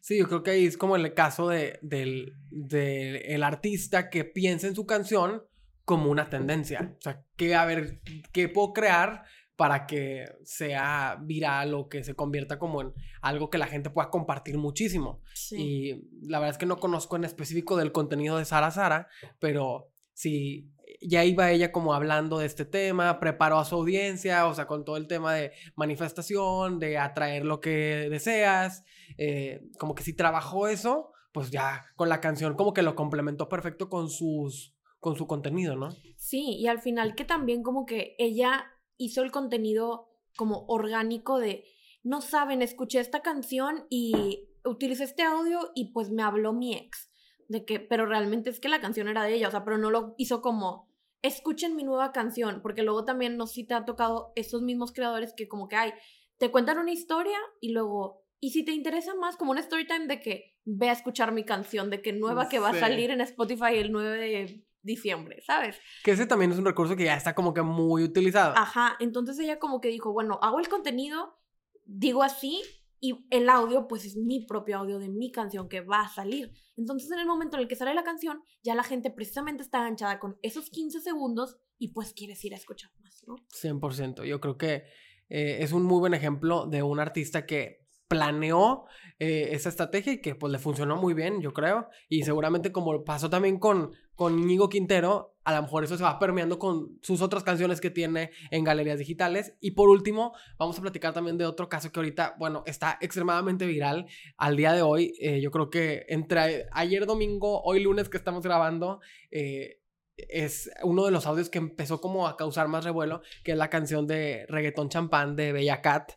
Sí, 0.00 0.18
yo 0.18 0.26
creo 0.26 0.42
que 0.42 0.50
ahí 0.50 0.66
es 0.66 0.76
como 0.76 0.96
el 0.96 1.14
caso 1.14 1.48
de, 1.48 1.78
del 1.82 2.32
de 2.50 3.18
el 3.34 3.42
artista 3.42 4.10
que 4.10 4.24
piensa 4.24 4.66
en 4.66 4.74
su 4.74 4.84
canción 4.84 5.44
como 5.84 6.10
una 6.10 6.28
tendencia. 6.28 6.96
O 6.98 7.00
sea, 7.00 7.24
que 7.36 7.54
a 7.54 7.64
ver, 7.64 8.00
¿qué 8.32 8.48
puedo 8.48 8.72
crear 8.72 9.24
para 9.56 9.86
que 9.86 10.24
sea 10.42 11.18
viral 11.22 11.74
o 11.74 11.88
que 11.88 12.02
se 12.02 12.14
convierta 12.14 12.58
como 12.58 12.80
en 12.80 12.92
algo 13.20 13.48
que 13.48 13.58
la 13.58 13.68
gente 13.68 13.90
pueda 13.90 14.10
compartir 14.10 14.58
muchísimo. 14.58 15.22
Y 15.52 16.08
la 16.22 16.40
verdad 16.40 16.54
es 16.54 16.58
que 16.58 16.66
no 16.66 16.78
conozco 16.78 17.14
en 17.14 17.22
específico 17.22 17.76
del 17.76 17.92
contenido 17.92 18.38
de 18.38 18.44
Sara 18.44 18.72
Sara, 18.72 19.08
pero 19.38 19.92
si 20.14 20.72
ya 21.02 21.24
iba 21.24 21.50
ella 21.50 21.72
como 21.72 21.94
hablando 21.94 22.38
de 22.38 22.46
este 22.46 22.64
tema, 22.64 23.20
preparó 23.20 23.58
a 23.58 23.64
su 23.64 23.74
audiencia, 23.76 24.46
o 24.46 24.54
sea, 24.54 24.66
con 24.66 24.84
todo 24.84 24.96
el 24.96 25.06
tema 25.06 25.34
de 25.34 25.52
manifestación, 25.74 26.78
de 26.78 26.98
atraer 26.98 27.44
lo 27.44 27.60
que 27.60 28.08
deseas, 28.10 28.84
eh, 29.18 29.62
como 29.78 29.94
que 29.94 30.02
si 30.02 30.14
trabajó 30.14 30.68
eso, 30.68 31.12
pues 31.32 31.50
ya 31.50 31.84
con 31.96 32.08
la 32.08 32.20
canción 32.20 32.54
como 32.54 32.72
que 32.72 32.82
lo 32.82 32.94
complementó 32.94 33.48
perfecto 33.48 33.88
con 33.88 34.08
sus 34.10 34.74
con 35.00 35.16
su 35.16 35.26
contenido, 35.26 35.74
¿no? 35.74 35.90
Sí, 36.16 36.56
y 36.58 36.68
al 36.68 36.80
final 36.80 37.16
que 37.16 37.24
también 37.24 37.64
como 37.64 37.86
que 37.86 38.14
ella 38.18 38.66
hizo 38.98 39.22
el 39.22 39.32
contenido 39.32 40.10
como 40.36 40.64
orgánico 40.68 41.40
de 41.40 41.64
no 42.04 42.20
saben, 42.20 42.62
escuché 42.62 43.00
esta 43.00 43.20
canción 43.20 43.86
y 43.90 44.48
utilicé 44.64 45.04
este 45.04 45.24
audio 45.24 45.72
y 45.74 45.92
pues 45.92 46.10
me 46.10 46.22
habló 46.22 46.52
mi 46.52 46.74
ex 46.74 47.10
de 47.48 47.64
que 47.64 47.80
pero 47.80 48.06
realmente 48.06 48.50
es 48.50 48.60
que 48.60 48.68
la 48.68 48.80
canción 48.80 49.08
era 49.08 49.24
de 49.24 49.34
ella, 49.34 49.48
o 49.48 49.50
sea, 49.50 49.64
pero 49.64 49.78
no 49.78 49.90
lo 49.90 50.14
hizo 50.18 50.40
como 50.40 50.91
escuchen 51.22 51.76
mi 51.76 51.84
nueva 51.84 52.12
canción, 52.12 52.60
porque 52.62 52.82
luego 52.82 53.04
también 53.04 53.36
no 53.36 53.46
si 53.46 53.64
te 53.64 53.74
ha 53.74 53.84
tocado 53.84 54.32
estos 54.36 54.62
mismos 54.62 54.92
creadores 54.92 55.32
que 55.34 55.48
como 55.48 55.68
que 55.68 55.76
hay 55.76 55.92
te 56.38 56.50
cuentan 56.50 56.78
una 56.78 56.90
historia 56.90 57.38
y 57.60 57.70
luego 57.70 58.22
y 58.40 58.50
si 58.50 58.64
te 58.64 58.72
interesa 58.72 59.14
más, 59.14 59.36
como 59.36 59.52
un 59.52 59.58
story 59.58 59.86
time 59.86 60.08
de 60.08 60.18
que 60.18 60.58
ve 60.64 60.88
a 60.88 60.92
escuchar 60.92 61.30
mi 61.30 61.44
canción, 61.44 61.90
de 61.90 62.02
que 62.02 62.12
nueva 62.12 62.48
que 62.48 62.58
va 62.58 62.70
a 62.70 62.74
salir 62.74 63.12
en 63.12 63.20
Spotify 63.20 63.76
el 63.76 63.92
9 63.92 64.18
de 64.18 64.66
diciembre, 64.82 65.40
¿sabes? 65.46 65.78
Que 66.02 66.10
ese 66.10 66.26
también 66.26 66.50
es 66.50 66.58
un 66.58 66.64
recurso 66.64 66.96
que 66.96 67.04
ya 67.04 67.14
está 67.14 67.36
como 67.36 67.54
que 67.54 67.62
muy 67.62 68.02
utilizado. 68.02 68.54
Ajá, 68.56 68.96
entonces 68.98 69.38
ella 69.38 69.60
como 69.60 69.80
que 69.80 69.88
dijo, 69.88 70.12
bueno, 70.12 70.40
hago 70.42 70.58
el 70.58 70.68
contenido, 70.68 71.38
digo 71.84 72.24
así, 72.24 72.60
y 73.04 73.26
el 73.30 73.48
audio 73.48 73.88
pues 73.88 74.04
es 74.04 74.16
mi 74.16 74.46
propio 74.46 74.78
audio 74.78 75.00
de 75.00 75.08
mi 75.08 75.32
canción 75.32 75.68
que 75.68 75.80
va 75.80 76.02
a 76.02 76.08
salir. 76.08 76.52
Entonces 76.76 77.10
en 77.10 77.18
el 77.18 77.26
momento 77.26 77.56
en 77.56 77.62
el 77.62 77.68
que 77.68 77.74
sale 77.74 77.94
la 77.94 78.04
canción, 78.04 78.40
ya 78.62 78.76
la 78.76 78.84
gente 78.84 79.10
precisamente 79.10 79.64
está 79.64 79.78
enganchada 79.78 80.20
con 80.20 80.38
esos 80.40 80.70
15 80.70 81.00
segundos 81.00 81.58
y 81.78 81.88
pues 81.88 82.12
quieres 82.14 82.44
ir 82.44 82.54
a 82.54 82.56
escuchar 82.56 82.92
más, 83.00 83.24
¿no? 83.26 83.34
100%, 83.60 84.24
yo 84.24 84.40
creo 84.40 84.56
que 84.56 84.84
eh, 85.28 85.58
es 85.60 85.72
un 85.72 85.82
muy 85.82 85.98
buen 85.98 86.14
ejemplo 86.14 86.66
de 86.66 86.84
un 86.84 87.00
artista 87.00 87.44
que 87.44 87.81
planeó 88.12 88.84
eh, 89.18 89.50
esa 89.52 89.68
estrategia 89.68 90.12
y 90.12 90.20
que 90.20 90.34
pues 90.34 90.52
le 90.52 90.58
funcionó 90.58 90.96
muy 90.96 91.14
bien, 91.14 91.40
yo 91.40 91.52
creo. 91.52 91.88
Y 92.08 92.24
seguramente 92.24 92.72
como 92.72 93.04
pasó 93.04 93.30
también 93.30 93.58
con, 93.58 93.92
con 94.14 94.38
Íñigo 94.38 94.68
Quintero, 94.68 95.36
a 95.44 95.54
lo 95.54 95.62
mejor 95.62 95.84
eso 95.84 95.96
se 95.96 96.02
va 96.02 96.18
permeando 96.18 96.58
con 96.58 96.98
sus 97.02 97.22
otras 97.22 97.42
canciones 97.42 97.80
que 97.80 97.90
tiene 97.90 98.30
en 98.50 98.64
galerías 98.64 98.98
digitales. 98.98 99.54
Y 99.60 99.72
por 99.72 99.88
último, 99.88 100.34
vamos 100.58 100.78
a 100.78 100.82
platicar 100.82 101.14
también 101.14 101.38
de 101.38 101.46
otro 101.46 101.68
caso 101.68 101.90
que 101.90 102.00
ahorita, 102.00 102.36
bueno, 102.38 102.62
está 102.66 102.98
extremadamente 103.00 103.66
viral 103.66 104.06
al 104.36 104.56
día 104.56 104.72
de 104.72 104.82
hoy. 104.82 105.14
Eh, 105.20 105.40
yo 105.40 105.50
creo 105.50 105.70
que 105.70 106.04
entre 106.08 106.66
ayer 106.72 107.06
domingo, 107.06 107.62
hoy 107.62 107.82
lunes 107.82 108.08
que 108.08 108.18
estamos 108.18 108.42
grabando, 108.42 109.00
eh, 109.30 109.78
es 110.16 110.70
uno 110.82 111.04
de 111.06 111.10
los 111.10 111.26
audios 111.26 111.48
que 111.48 111.58
empezó 111.58 112.00
como 112.00 112.28
a 112.28 112.36
causar 112.36 112.68
más 112.68 112.84
revuelo, 112.84 113.22
que 113.44 113.52
es 113.52 113.58
la 113.58 113.70
canción 113.70 114.06
de 114.06 114.46
Reggaetón 114.48 114.90
Champán 114.90 115.36
de 115.36 115.52
Bella 115.52 115.80
Cat 115.80 116.12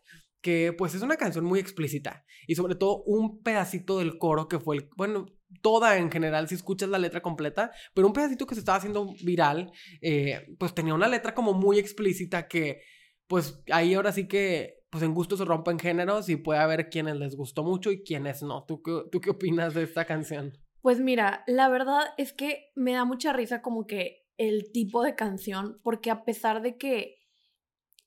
que 0.45 0.73
pues 0.73 0.93
es 0.93 1.01
una 1.01 1.17
canción 1.17 1.43
muy 1.43 1.57
explícita 1.57 2.23
y 2.45 2.53
sobre 2.53 2.75
todo 2.75 3.01
un 3.07 3.41
pedacito 3.41 3.97
del 3.97 4.19
coro 4.19 4.47
que 4.47 4.59
fue 4.59 4.75
el, 4.75 4.89
bueno, 4.95 5.25
toda 5.63 5.97
en 5.97 6.11
general 6.11 6.47
si 6.47 6.53
escuchas 6.53 6.87
la 6.87 6.99
letra 6.99 7.23
completa, 7.23 7.71
pero 7.95 8.05
un 8.05 8.13
pedacito 8.13 8.45
que 8.45 8.53
se 8.53 8.59
estaba 8.59 8.77
haciendo 8.77 9.11
viral, 9.23 9.71
eh, 10.03 10.45
pues 10.59 10.75
tenía 10.75 10.93
una 10.93 11.07
letra 11.07 11.33
como 11.33 11.53
muy 11.53 11.79
explícita 11.79 12.47
que 12.47 12.81
pues 13.25 13.59
ahí 13.71 13.95
ahora 13.95 14.11
sí 14.11 14.27
que 14.27 14.83
pues 14.91 15.03
en 15.03 15.15
gusto 15.15 15.35
se 15.35 15.45
rompen 15.45 15.79
géneros 15.79 16.29
y 16.29 16.35
puede 16.35 16.59
haber 16.59 16.89
quienes 16.89 17.15
les 17.15 17.35
gustó 17.35 17.63
mucho 17.63 17.89
y 17.91 18.03
quienes 18.03 18.43
no. 18.43 18.65
¿Tú, 18.65 18.83
¿Tú 19.11 19.19
qué 19.19 19.31
opinas 19.31 19.73
de 19.73 19.81
esta 19.81 20.05
canción? 20.05 20.53
Pues 20.81 20.99
mira, 20.99 21.43
la 21.47 21.69
verdad 21.69 22.03
es 22.19 22.33
que 22.33 22.67
me 22.75 22.93
da 22.93 23.03
mucha 23.03 23.33
risa 23.33 23.63
como 23.63 23.87
que 23.87 24.27
el 24.37 24.71
tipo 24.71 25.01
de 25.01 25.15
canción, 25.15 25.79
porque 25.81 26.11
a 26.11 26.23
pesar 26.23 26.61
de 26.61 26.77
que 26.77 27.15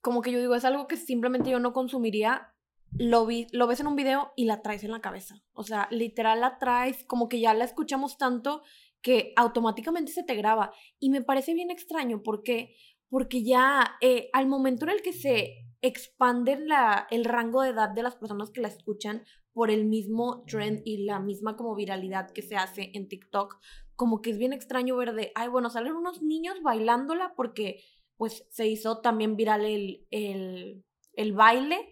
como 0.01 0.21
que 0.21 0.31
yo 0.31 0.39
digo, 0.39 0.55
es 0.55 0.65
algo 0.65 0.87
que 0.87 0.97
simplemente 0.97 1.49
yo 1.49 1.59
no 1.59 1.73
consumiría, 1.73 2.53
lo, 2.91 3.25
vi, 3.25 3.47
lo 3.51 3.67
ves 3.67 3.79
en 3.79 3.87
un 3.87 3.95
video 3.95 4.31
y 4.35 4.45
la 4.45 4.61
traes 4.61 4.83
en 4.83 4.91
la 4.91 5.01
cabeza. 5.01 5.43
O 5.53 5.63
sea, 5.63 5.87
literal 5.91 6.41
la 6.41 6.57
traes, 6.57 7.03
como 7.03 7.29
que 7.29 7.39
ya 7.39 7.53
la 7.53 7.65
escuchamos 7.65 8.17
tanto 8.17 8.63
que 9.01 9.33
automáticamente 9.35 10.11
se 10.11 10.23
te 10.23 10.35
graba. 10.35 10.73
Y 10.99 11.09
me 11.09 11.21
parece 11.21 11.53
bien 11.53 11.71
extraño 11.71 12.23
porque, 12.23 12.75
porque 13.09 13.43
ya 13.43 13.95
eh, 14.01 14.29
al 14.33 14.47
momento 14.47 14.85
en 14.85 14.91
el 14.91 15.01
que 15.01 15.13
se 15.13 15.65
expande 15.81 16.57
la, 16.57 17.07
el 17.09 17.25
rango 17.25 17.61
de 17.61 17.69
edad 17.69 17.89
de 17.89 18.03
las 18.03 18.15
personas 18.15 18.51
que 18.51 18.61
la 18.61 18.67
escuchan 18.67 19.23
por 19.53 19.71
el 19.71 19.85
mismo 19.85 20.43
trend 20.45 20.81
y 20.85 21.05
la 21.05 21.19
misma 21.19 21.55
como 21.55 21.75
viralidad 21.75 22.31
que 22.31 22.41
se 22.41 22.55
hace 22.55 22.91
en 22.93 23.07
TikTok, 23.07 23.59
como 23.95 24.21
que 24.21 24.29
es 24.31 24.37
bien 24.37 24.53
extraño 24.53 24.95
ver 24.95 25.13
de, 25.13 25.31
ay, 25.35 25.49
bueno, 25.49 25.69
salen 25.69 25.93
unos 25.93 26.21
niños 26.21 26.61
bailándola 26.61 27.33
porque 27.35 27.81
pues 28.19 28.45
se 28.49 28.67
hizo 28.67 28.99
también 28.99 29.37
viral 29.37 29.63
el, 29.63 30.05
el, 30.11 31.33
baile 31.33 31.89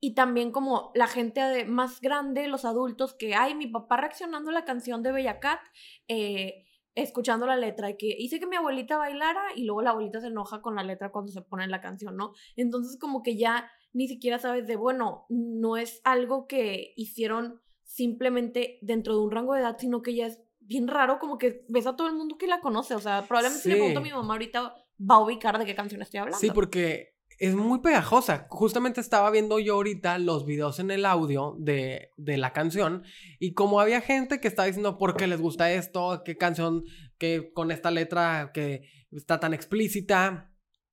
y 0.00 0.16
también 0.16 0.50
como 0.50 0.90
la 0.96 1.06
gente 1.06 1.64
más 1.66 2.00
grande, 2.00 2.48
los 2.48 2.64
adultos, 2.64 3.14
que, 3.14 3.36
ay, 3.36 3.54
mi 3.54 3.68
papá 3.68 3.96
reaccionando 3.96 4.50
a 4.50 4.54
la 4.54 4.64
canción 4.64 5.04
de 5.04 5.12
Bella 5.12 5.38
Cat, 5.38 5.60
eh, 6.08 6.66
escuchando 6.96 7.46
la 7.46 7.56
letra, 7.56 7.90
y 7.90 7.96
que 7.96 8.08
hice 8.18 8.40
que 8.40 8.48
mi 8.48 8.56
abuelita 8.56 8.98
bailara 8.98 9.40
y 9.54 9.66
luego 9.66 9.82
la 9.82 9.90
abuelita 9.90 10.20
se 10.20 10.26
enoja 10.26 10.62
con 10.62 10.74
la 10.74 10.82
letra 10.82 11.12
cuando 11.12 11.30
se 11.30 11.42
pone 11.42 11.68
la 11.68 11.80
canción, 11.80 12.16
¿no? 12.16 12.32
Entonces 12.56 12.98
como 12.98 13.22
que 13.22 13.36
ya 13.36 13.70
ni 13.92 14.08
siquiera 14.08 14.40
sabes 14.40 14.66
de, 14.66 14.74
bueno, 14.74 15.26
no 15.28 15.76
es 15.76 16.00
algo 16.02 16.48
que 16.48 16.92
hicieron 16.96 17.60
simplemente 17.84 18.80
dentro 18.82 19.14
de 19.14 19.20
un 19.20 19.30
rango 19.30 19.54
de 19.54 19.60
edad, 19.60 19.76
sino 19.78 20.02
que 20.02 20.16
ya 20.16 20.26
es 20.26 20.42
bien 20.58 20.88
raro, 20.88 21.20
como 21.20 21.38
que 21.38 21.64
ves 21.68 21.86
a 21.86 21.94
todo 21.94 22.08
el 22.08 22.16
mundo 22.16 22.36
que 22.36 22.48
la 22.48 22.60
conoce, 22.60 22.96
o 22.96 23.00
sea, 23.00 23.24
probablemente 23.28 23.62
si 23.62 23.68
le 23.68 23.76
pregunto 23.76 24.00
a 24.00 24.02
mi 24.02 24.10
mamá 24.10 24.34
ahorita 24.34 24.74
va 24.98 25.16
a 25.16 25.20
ubicar 25.20 25.58
de 25.58 25.64
qué 25.64 25.74
canción 25.74 26.02
estoy 26.02 26.18
hablando. 26.20 26.38
Sí, 26.38 26.50
porque 26.50 27.14
es 27.38 27.54
muy 27.54 27.80
pegajosa. 27.80 28.46
Justamente 28.50 29.00
estaba 29.00 29.30
viendo 29.30 29.58
yo 29.58 29.74
ahorita 29.74 30.18
los 30.18 30.44
videos 30.44 30.80
en 30.80 30.90
el 30.90 31.06
audio 31.06 31.54
de, 31.58 32.10
de, 32.16 32.36
la 32.36 32.52
canción 32.52 33.04
y 33.38 33.54
como 33.54 33.80
había 33.80 34.00
gente 34.00 34.40
que 34.40 34.48
estaba 34.48 34.66
diciendo 34.66 34.98
por 34.98 35.16
qué 35.16 35.26
les 35.26 35.40
gusta 35.40 35.70
esto, 35.70 36.22
qué 36.24 36.36
canción 36.36 36.84
que 37.16 37.52
con 37.52 37.70
esta 37.70 37.90
letra 37.90 38.50
que 38.52 38.82
está 39.12 39.40
tan 39.40 39.54
explícita. 39.54 40.50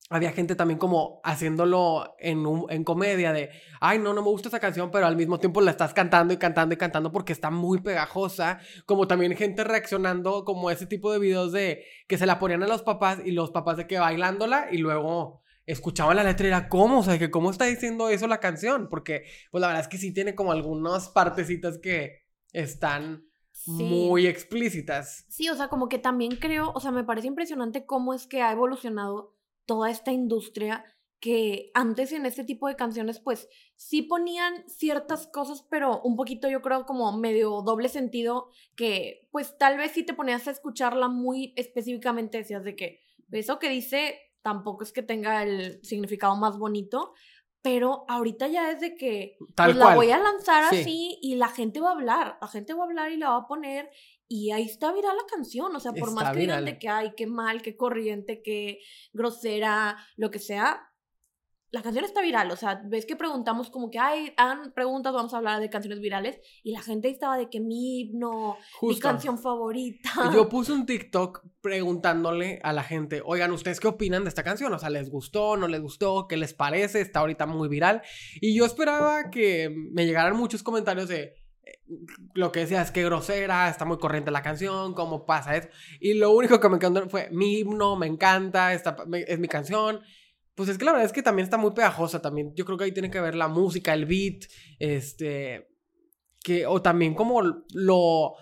Había 0.10 0.32
gente 0.32 0.56
también 0.56 0.78
como 0.78 1.20
haciéndolo 1.24 2.16
en, 2.20 2.46
un, 2.46 2.68
en 2.70 2.84
comedia 2.84 3.34
de, 3.34 3.50
ay, 3.82 3.98
no, 3.98 4.14
no 4.14 4.22
me 4.22 4.30
gusta 4.30 4.50
esa 4.50 4.60
canción, 4.60 4.92
pero 4.92 5.08
al 5.08 5.16
mismo 5.16 5.40
tiempo 5.40 5.62
la 5.62 5.72
estás 5.72 5.96
cantando 5.96 6.32
y 6.32 6.38
cantando 6.38 6.76
y 6.76 6.78
cantando 6.78 7.12
porque 7.12 7.34
está 7.34 7.50
muy 7.50 7.82
pegajosa. 7.82 8.60
Como 8.86 9.08
también 9.08 9.36
gente 9.36 9.64
reaccionando 9.64 10.46
como 10.46 10.70
ese 10.70 10.86
tipo 10.86 11.12
de 11.12 11.18
videos 11.18 11.52
de 11.52 11.86
que 12.08 12.20
se 12.20 12.28
la 12.28 12.38
ponían 12.38 12.62
a 12.62 12.68
los 12.68 12.84
papás 12.84 13.20
y 13.26 13.32
los 13.32 13.50
papás 13.50 13.78
de 13.78 13.88
que 13.88 13.98
bailándola 13.98 14.68
y 14.72 14.78
luego 14.78 15.42
escuchaban 15.66 16.18
la 16.18 16.24
letra 16.24 16.46
y 16.46 16.50
era, 16.50 16.70
¿cómo? 16.70 17.00
O 17.00 17.04
sea, 17.04 17.18
que 17.18 17.32
¿cómo 17.32 17.50
está 17.50 17.66
diciendo 17.66 18.10
eso 18.10 18.28
la 18.28 18.40
canción? 18.40 18.90
Porque, 18.90 19.24
pues 19.50 19.62
la 19.62 19.68
verdad 19.68 19.82
es 19.82 19.88
que 19.88 19.98
sí 19.98 20.14
tiene 20.14 20.36
como 20.36 20.52
algunas 20.52 21.10
partecitas 21.10 21.80
que 21.80 22.26
están 22.54 23.26
muy 23.66 24.28
explícitas. 24.28 25.26
Sí, 25.30 25.50
o 25.50 25.56
sea, 25.56 25.70
como 25.70 25.90
que 25.90 25.98
también 25.98 26.36
creo, 26.36 26.72
o 26.74 26.80
sea, 26.80 26.92
me 26.92 27.04
parece 27.04 27.28
impresionante 27.28 27.86
cómo 27.86 28.14
es 28.14 28.28
que 28.28 28.42
ha 28.42 28.52
evolucionado 28.52 29.35
toda 29.66 29.90
esta 29.90 30.12
industria 30.12 30.84
que 31.20 31.72
antes 31.74 32.12
en 32.12 32.26
este 32.26 32.44
tipo 32.44 32.68
de 32.68 32.76
canciones 32.76 33.20
pues 33.20 33.50
sí 33.76 34.04
ponían 34.04 34.68
ciertas 34.70 35.28
cosas, 35.28 35.66
pero 35.70 36.02
un 36.02 36.16
poquito 36.16 36.50
yo 36.50 36.62
creo 36.62 36.86
como 36.86 37.18
medio 37.18 37.62
doble 37.62 37.90
sentido, 37.90 38.50
que 38.76 39.28
pues 39.32 39.58
tal 39.58 39.78
vez 39.78 39.92
si 39.94 40.04
te 40.04 40.14
ponías 40.14 40.48
a 40.48 40.52
escucharla 40.52 41.08
muy 41.08 41.54
específicamente 41.56 42.38
decías 42.38 42.64
de 42.64 42.76
que 42.76 43.00
eso 43.32 43.58
que 43.58 43.70
dice 43.70 44.20
tampoco 44.44 44.84
es 44.84 44.94
que 44.94 45.02
tenga 45.02 45.42
el 45.42 45.84
significado 45.84 46.36
más 46.36 46.60
bonito, 46.60 47.14
pero 47.64 48.06
ahorita 48.08 48.48
ya 48.48 48.70
es 48.70 48.80
de 48.80 48.96
que 48.96 49.38
pues, 49.56 49.76
la 49.76 49.96
voy 49.96 50.12
a 50.12 50.20
lanzar 50.20 50.66
así 50.66 51.18
y 51.20 51.34
la 51.34 51.48
gente 51.48 51.80
va 51.80 51.90
a 51.90 51.94
hablar, 51.94 52.38
la 52.40 52.48
gente 52.48 52.76
va 52.76 52.84
a 52.84 52.86
hablar 52.86 53.12
y 53.12 53.18
la 53.18 53.30
va 53.30 53.38
a 53.38 53.48
poner 53.48 53.90
y 54.28 54.52
ahí 54.52 54.64
está 54.64 54.92
viral 54.92 55.16
la 55.16 55.26
canción, 55.30 55.76
o 55.76 55.80
sea, 55.80 55.94
por 55.94 56.12
más 56.14 56.32
que 56.32 56.40
digan 56.40 56.66
de 56.66 56.80
que 56.80 56.90
hay, 56.90 57.14
qué 57.16 57.28
mal, 57.28 57.62
qué 57.62 57.76
corriente, 57.76 58.42
qué 58.44 58.80
grosera, 59.14 59.98
lo 60.16 60.32
que 60.32 60.40
sea, 60.40 60.92
la 61.72 61.82
canción 61.82 62.06
está 62.06 62.22
viral, 62.22 62.50
o 62.52 62.56
sea, 62.56 62.82
ves 62.86 63.06
que 63.06 63.16
preguntamos 63.16 63.70
como 63.70 63.92
que, 63.92 64.00
hay, 64.00 64.34
hagan 64.38 64.72
preguntas, 64.74 65.14
vamos 65.14 65.34
a 65.34 65.38
hablar 65.38 65.60
de 65.60 65.70
canciones 65.70 66.00
virales, 66.00 66.40
y 66.64 66.72
la 66.72 66.82
gente 66.82 67.10
estaba 67.10 67.38
de 67.38 67.50
que 67.50 67.60
mi 67.60 68.00
himno, 68.00 68.58
mi 68.82 68.98
canción 68.98 69.38
favorita. 69.38 70.32
Yo 70.34 70.48
puse 70.48 70.72
un 70.72 70.86
TikTok 70.86 71.44
preguntándole 71.62 72.62
a 72.64 72.72
la 72.72 72.82
gente, 72.82 73.22
oigan, 73.26 73.52
¿ustedes 73.52 73.80
qué 73.80 73.90
opinan 73.90 74.24
de 74.24 74.30
esta 74.30 74.44
canción? 74.44 74.74
O 74.74 74.80
sea, 74.80 74.90
¿les 74.90 75.10
gustó, 75.10 75.58
no 75.58 75.68
les 75.68 75.82
gustó? 75.82 76.28
¿Qué 76.28 76.38
les 76.38 76.54
parece? 76.54 77.02
Está 77.02 77.20
ahorita 77.20 77.46
muy 77.46 77.68
viral. 77.68 78.02
Y 78.40 78.56
yo 78.56 78.66
esperaba 78.66 79.30
que 79.30 79.70
me 79.92 80.06
llegaran 80.06 80.38
muchos 80.38 80.64
comentarios 80.64 81.10
de, 81.10 81.34
lo 82.34 82.52
que 82.52 82.62
decía 82.62 82.82
es 82.82 82.92
que 82.92 83.04
grosera, 83.04 83.70
está 83.70 83.86
muy 83.86 83.98
corriente 83.98 84.32
la 84.32 84.42
canción, 84.42 84.94
cómo 84.94 85.26
pasa 85.26 85.56
eso. 85.56 85.70
Y 86.00 86.16
lo 86.16 86.32
único 86.32 86.60
que 86.60 86.70
me 86.70 86.80
quedó 86.80 87.10
fue 87.10 87.30
mi 87.32 87.60
himno, 87.60 87.96
me 87.96 88.08
encanta, 88.08 88.74
esta, 88.74 88.96
es 89.28 89.40
mi 89.40 89.48
canción. 89.48 90.02
Pues 90.56 90.70
es 90.70 90.78
que 90.78 90.86
la 90.86 90.92
verdad 90.92 91.06
es 91.06 91.14
que 91.14 91.24
también 91.24 91.44
está 91.44 91.58
muy 91.58 91.72
pegajosa 91.72 92.22
también. 92.22 92.54
Yo 92.56 92.66
creo 92.66 92.78
que 92.78 92.86
ahí 92.86 92.92
tiene 92.92 93.12
que 93.12 93.20
ver 93.20 93.36
la 93.36 93.48
música, 93.48 93.94
el 93.94 94.06
beat, 94.06 94.46
este, 94.80 95.68
que, 96.44 96.66
o 96.66 96.82
también 96.82 97.14
como 97.14 97.42
lo, 97.42 98.34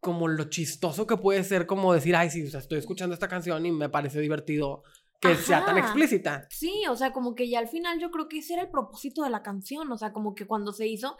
como 0.00 0.28
lo 0.28 0.44
chistoso 0.44 1.06
que 1.06 1.16
puede 1.16 1.44
ser 1.44 1.66
como 1.66 1.94
decir, 1.94 2.16
ay, 2.16 2.30
sí, 2.30 2.46
o 2.46 2.50
sea, 2.50 2.60
estoy 2.60 2.78
escuchando 2.78 3.14
esta 3.14 3.28
canción 3.28 3.64
y 3.64 3.72
me 3.72 3.88
parece 3.88 4.20
divertido 4.20 4.82
que 5.20 5.34
sea 5.34 5.64
tan 5.64 5.78
explícita. 5.78 6.46
Sí, 6.50 6.84
o 6.88 6.96
sea, 6.96 7.12
como 7.12 7.34
que 7.34 7.48
ya 7.48 7.58
al 7.58 7.68
final 7.68 7.98
yo 7.98 8.10
creo 8.10 8.28
que 8.28 8.38
ese 8.38 8.54
era 8.54 8.62
el 8.62 8.70
propósito 8.70 9.22
de 9.22 9.30
la 9.30 9.42
canción, 9.42 9.90
o 9.90 9.98
sea, 9.98 10.12
como 10.12 10.34
que 10.34 10.46
cuando 10.46 10.72
se 10.72 10.86
hizo, 10.86 11.16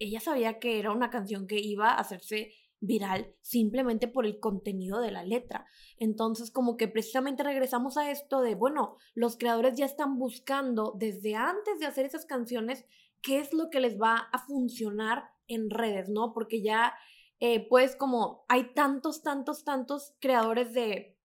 ella 0.00 0.18
sabía 0.18 0.58
que 0.58 0.80
era 0.80 0.90
una 0.92 1.10
canción 1.10 1.46
que 1.46 1.60
iba 1.60 1.90
a 1.90 2.00
hacerse 2.00 2.52
viral 2.80 3.34
simplemente 3.42 4.08
por 4.08 4.24
el 4.24 4.40
contenido 4.40 5.00
de 5.00 5.10
la 5.12 5.22
letra. 5.22 5.66
Entonces, 5.98 6.50
como 6.50 6.76
que 6.76 6.88
precisamente 6.88 7.42
regresamos 7.42 7.96
a 7.98 8.10
esto 8.10 8.40
de, 8.40 8.54
bueno, 8.54 8.96
los 9.14 9.36
creadores 9.36 9.76
ya 9.76 9.84
están 9.84 10.18
buscando 10.18 10.94
desde 10.98 11.36
antes 11.36 11.78
de 11.78 11.86
hacer 11.86 12.06
esas 12.06 12.24
canciones 12.24 12.86
qué 13.20 13.38
es 13.38 13.52
lo 13.52 13.68
que 13.70 13.80
les 13.80 14.00
va 14.00 14.16
a 14.32 14.38
funcionar 14.38 15.24
en 15.46 15.68
redes, 15.68 16.08
¿no? 16.08 16.32
Porque 16.32 16.62
ya, 16.62 16.94
eh, 17.38 17.68
pues 17.68 17.96
como 17.96 18.46
hay 18.48 18.72
tantos, 18.72 19.22
tantos, 19.22 19.62
tantos 19.64 20.14
creadores 20.18 20.72
de, 20.72 21.18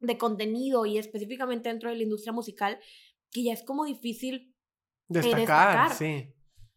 de 0.00 0.18
contenido 0.18 0.86
y 0.86 0.98
específicamente 0.98 1.68
dentro 1.68 1.90
de 1.90 1.96
la 1.96 2.02
industria 2.02 2.32
musical, 2.32 2.80
que 3.30 3.44
ya 3.44 3.52
es 3.52 3.62
como 3.62 3.84
difícil 3.84 4.56
eh, 5.10 5.20
destacar, 5.20 5.94
sí. 5.94 6.32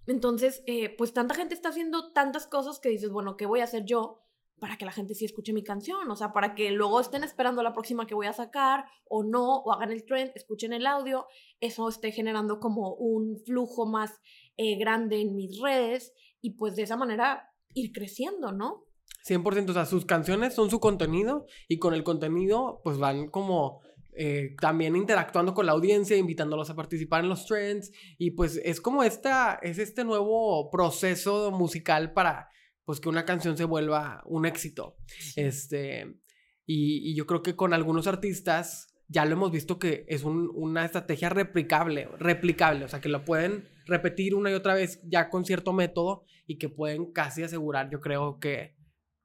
Entonces, 0.10 0.64
eh, 0.66 0.90
pues 0.98 1.14
tanta 1.14 1.36
gente 1.36 1.54
está 1.54 1.70
haciendo 1.70 2.12
tantas 2.14 2.48
cosas 2.48 2.80
que 2.80 2.90
dices, 2.90 3.12
bueno, 3.12 3.38
¿qué 3.38 3.46
voy 3.46 3.60
a 3.60 3.66
hacer 3.66 3.86
yo 3.86 4.24
para 4.60 4.76
que 4.76 4.84
la 4.84 4.92
gente 4.92 5.14
sí 5.14 5.24
escuche 5.24 5.54
mi 5.54 5.64
canción? 5.64 6.10
O 6.10 6.16
sea, 6.16 6.34
para 6.34 6.56
que 6.56 6.72
luego 6.72 7.00
estén 7.00 7.24
esperando 7.24 7.62
la 7.62 7.74
próxima 7.74 8.08
que 8.08 8.16
voy 8.16 8.26
a 8.26 8.34
sacar 8.34 8.86
o 9.08 9.24
no, 9.24 9.58
o 9.58 9.72
hagan 9.72 9.92
el 9.92 10.06
trend, 10.06 10.32
escuchen 10.34 10.74
el 10.74 10.88
audio, 10.88 11.28
eso 11.60 11.88
esté 11.88 12.12
generando 12.12 12.60
como 12.60 12.96
un 12.96 13.40
flujo 13.46 13.86
más 13.86 14.20
eh, 14.58 14.80
grande 14.80 15.22
en 15.22 15.36
mis 15.36 15.62
redes 15.62 16.12
y 16.42 16.56
pues 16.56 16.76
de 16.76 16.84
esa 16.84 16.98
manera 16.98 17.54
ir 17.76 17.92
creciendo, 17.92 18.52
¿no? 18.52 18.86
100%, 19.28 19.70
o 19.70 19.74
sea, 19.74 19.86
sus 19.86 20.06
canciones 20.06 20.56
son 20.56 20.72
su 20.72 20.80
contenido 20.80 21.46
y 21.68 21.78
con 21.78 21.94
el 21.94 22.04
contenido 22.04 22.82
pues 22.84 22.98
van 22.98 23.28
como 23.30 23.82
eh, 24.22 24.54
también 24.60 24.98
interactuando 24.98 25.54
con 25.54 25.66
la 25.66 25.72
audiencia, 25.72 26.18
invitándolos 26.18 26.70
a 26.70 26.76
participar 26.76 27.24
en 27.24 27.30
los 27.30 27.46
trends 27.46 27.90
y 28.18 28.32
pues 28.32 28.60
es 28.66 28.82
como 28.82 29.04
esta, 29.04 29.58
es 29.62 29.78
este 29.78 30.04
nuevo 30.04 30.70
proceso 30.70 31.52
musical 31.52 32.12
para 32.12 32.50
pues 32.84 33.00
que 33.00 33.08
una 33.08 33.24
canción 33.24 33.56
se 33.56 33.64
vuelva 33.64 34.22
un 34.26 34.46
éxito. 34.46 34.98
Este, 35.38 36.18
y, 36.66 37.16
yo 37.16 37.26
creo 37.26 37.42
que 37.42 37.56
con 37.56 37.74
algunos 37.74 38.08
artistas 38.08 38.94
ya 39.08 39.24
lo 39.24 39.36
hemos 39.36 39.54
visto 39.54 39.80
que 39.80 40.04
es 40.10 40.26
una 40.26 40.84
estrategia 40.84 41.30
replicable, 41.30 42.10
replicable, 42.20 42.84
o 42.84 42.88
sea, 42.90 43.00
que 43.00 43.08
lo 43.08 43.24
pueden 43.24 43.70
repetir 43.86 44.36
una 44.36 44.52
y 44.52 44.54
otra 44.54 44.74
vez 44.74 45.00
ya 45.06 45.30
con 45.30 45.46
cierto 45.46 45.72
método 45.72 46.26
y 46.46 46.58
que 46.58 46.68
pueden 46.68 47.14
casi 47.14 47.44
asegurar, 47.44 47.90
yo 47.90 48.02
creo 48.02 48.38
que, 48.38 48.76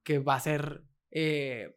que 0.05 0.21
va 0.21 0.37
a 0.37 0.41
ser... 0.41 0.85
Eh, 1.11 1.75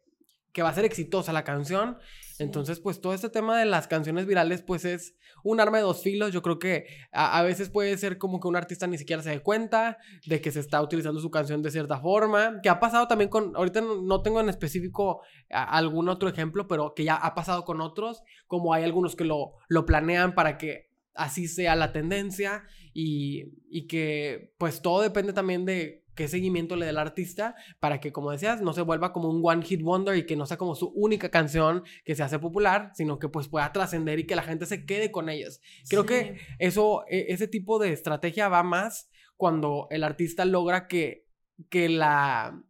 que 0.52 0.62
va 0.62 0.70
a 0.70 0.74
ser 0.74 0.84
exitosa 0.84 1.32
la 1.32 1.44
canción. 1.44 1.98
Entonces, 2.38 2.78
pues 2.78 3.00
todo 3.00 3.14
este 3.14 3.28
tema 3.28 3.58
de 3.58 3.66
las 3.66 3.88
canciones 3.88 4.26
virales, 4.26 4.62
pues 4.62 4.84
es 4.84 5.16
un 5.42 5.60
arma 5.60 5.78
de 5.78 5.82
dos 5.82 6.02
filos. 6.02 6.32
Yo 6.32 6.40
creo 6.42 6.58
que 6.58 6.86
a, 7.10 7.42
veces 7.42 7.68
puede 7.68 7.96
ser 7.98 8.16
como 8.18 8.38
que 8.38 8.48
un 8.48 8.56
artista 8.56 8.86
ni 8.86 8.96
siquiera 8.96 9.22
se 9.22 9.30
dé 9.30 9.40
cuenta 9.40 9.98
de 10.24 10.40
que 10.40 10.52
se 10.52 10.60
está 10.60 10.80
utilizando 10.80 11.20
su 11.20 11.30
canción 11.30 11.62
de 11.62 11.70
cierta 11.70 11.98
forma. 12.00 12.60
Que 12.62 12.68
ha 12.68 12.78
pasado 12.78 13.08
también 13.08 13.28
con, 13.28 13.56
ahorita 13.56 13.80
no, 13.80 14.22
tengo 14.22 14.40
en 14.40 14.48
específico 14.48 15.22
algún 15.50 16.08
otro 16.08 16.28
ejemplo, 16.28 16.68
pero 16.68 16.94
que 16.94 17.04
ya 17.04 17.16
ha 17.16 17.34
pasado 17.34 17.64
con 17.64 17.80
otros, 17.80 18.22
como 18.46 18.72
hay 18.72 18.84
algunos 18.84 19.16
que 19.16 19.24
lo, 19.24 19.54
lo 19.68 19.84
planean 19.84 20.34
para 20.34 20.58
que 20.58 20.88
así 21.14 21.48
sea 21.48 21.74
la 21.74 21.92
tendencia 21.92 22.62
y, 22.94 23.52
y 23.68 23.88
que 23.88 24.54
pues 24.58 24.80
todo 24.80 25.02
depende 25.02 25.32
también 25.32 25.64
de 25.64 26.04
qué 26.18 26.26
seguimiento 26.26 26.74
le 26.74 26.86
dé 26.86 26.90
el 26.90 26.98
artista 26.98 27.54
para 27.78 28.00
que, 28.00 28.12
como 28.12 28.32
decías, 28.32 28.60
no 28.60 28.72
se 28.72 28.82
vuelva 28.82 29.12
como 29.12 29.30
un 29.30 29.40
one 29.40 29.62
hit 29.62 29.82
wonder 29.82 30.16
y 30.16 30.26
que 30.26 30.34
no 30.34 30.46
sea 30.46 30.56
como 30.56 30.74
su 30.74 30.88
única 30.88 31.30
canción 31.30 31.84
que 32.04 32.16
se 32.16 32.24
hace 32.24 32.40
popular, 32.40 32.90
sino 32.94 33.20
que 33.20 33.28
pues 33.28 33.46
pueda 33.46 33.70
trascender 33.70 34.18
y 34.18 34.26
que 34.26 34.34
la 34.34 34.42
gente 34.42 34.66
se 34.66 34.84
quede 34.84 35.12
con 35.12 35.28
ellos. 35.28 35.60
Creo 35.88 36.06
que 36.06 36.40
eso, 36.58 37.04
e, 37.08 37.26
ese 37.28 37.46
tipo 37.46 37.78
de 37.78 37.92
estrategia 37.92 38.48
va 38.48 38.64
más 38.64 39.08
cuando 39.36 39.86
el 39.90 40.02
artista 40.02 40.44
logra 40.44 40.88
que, 40.88 41.28
que 41.70 41.88
la, 41.88 42.64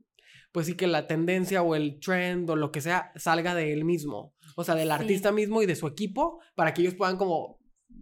pues 0.53 0.67
sí, 0.67 0.75
que 0.75 0.87
la 0.87 1.07
tendencia 1.07 1.63
o 1.63 1.75
el 1.75 2.01
trend 2.01 2.51
o 2.51 2.57
lo 2.57 2.71
que 2.71 2.83
sea 2.83 3.13
salga 3.17 3.55
de 3.55 3.73
él 3.73 3.87
mismo. 3.87 4.35
O 4.57 4.65
sea, 4.65 4.75
del 4.75 4.91
artista 4.91 5.33
mismo 5.33 5.63
y 5.63 5.67
de 5.67 5.75
su 5.75 5.87
equipo 5.87 6.41
para 6.55 6.75
que 6.75 6.83
ellos 6.83 6.97
puedan 6.97 7.17
como 7.17 7.58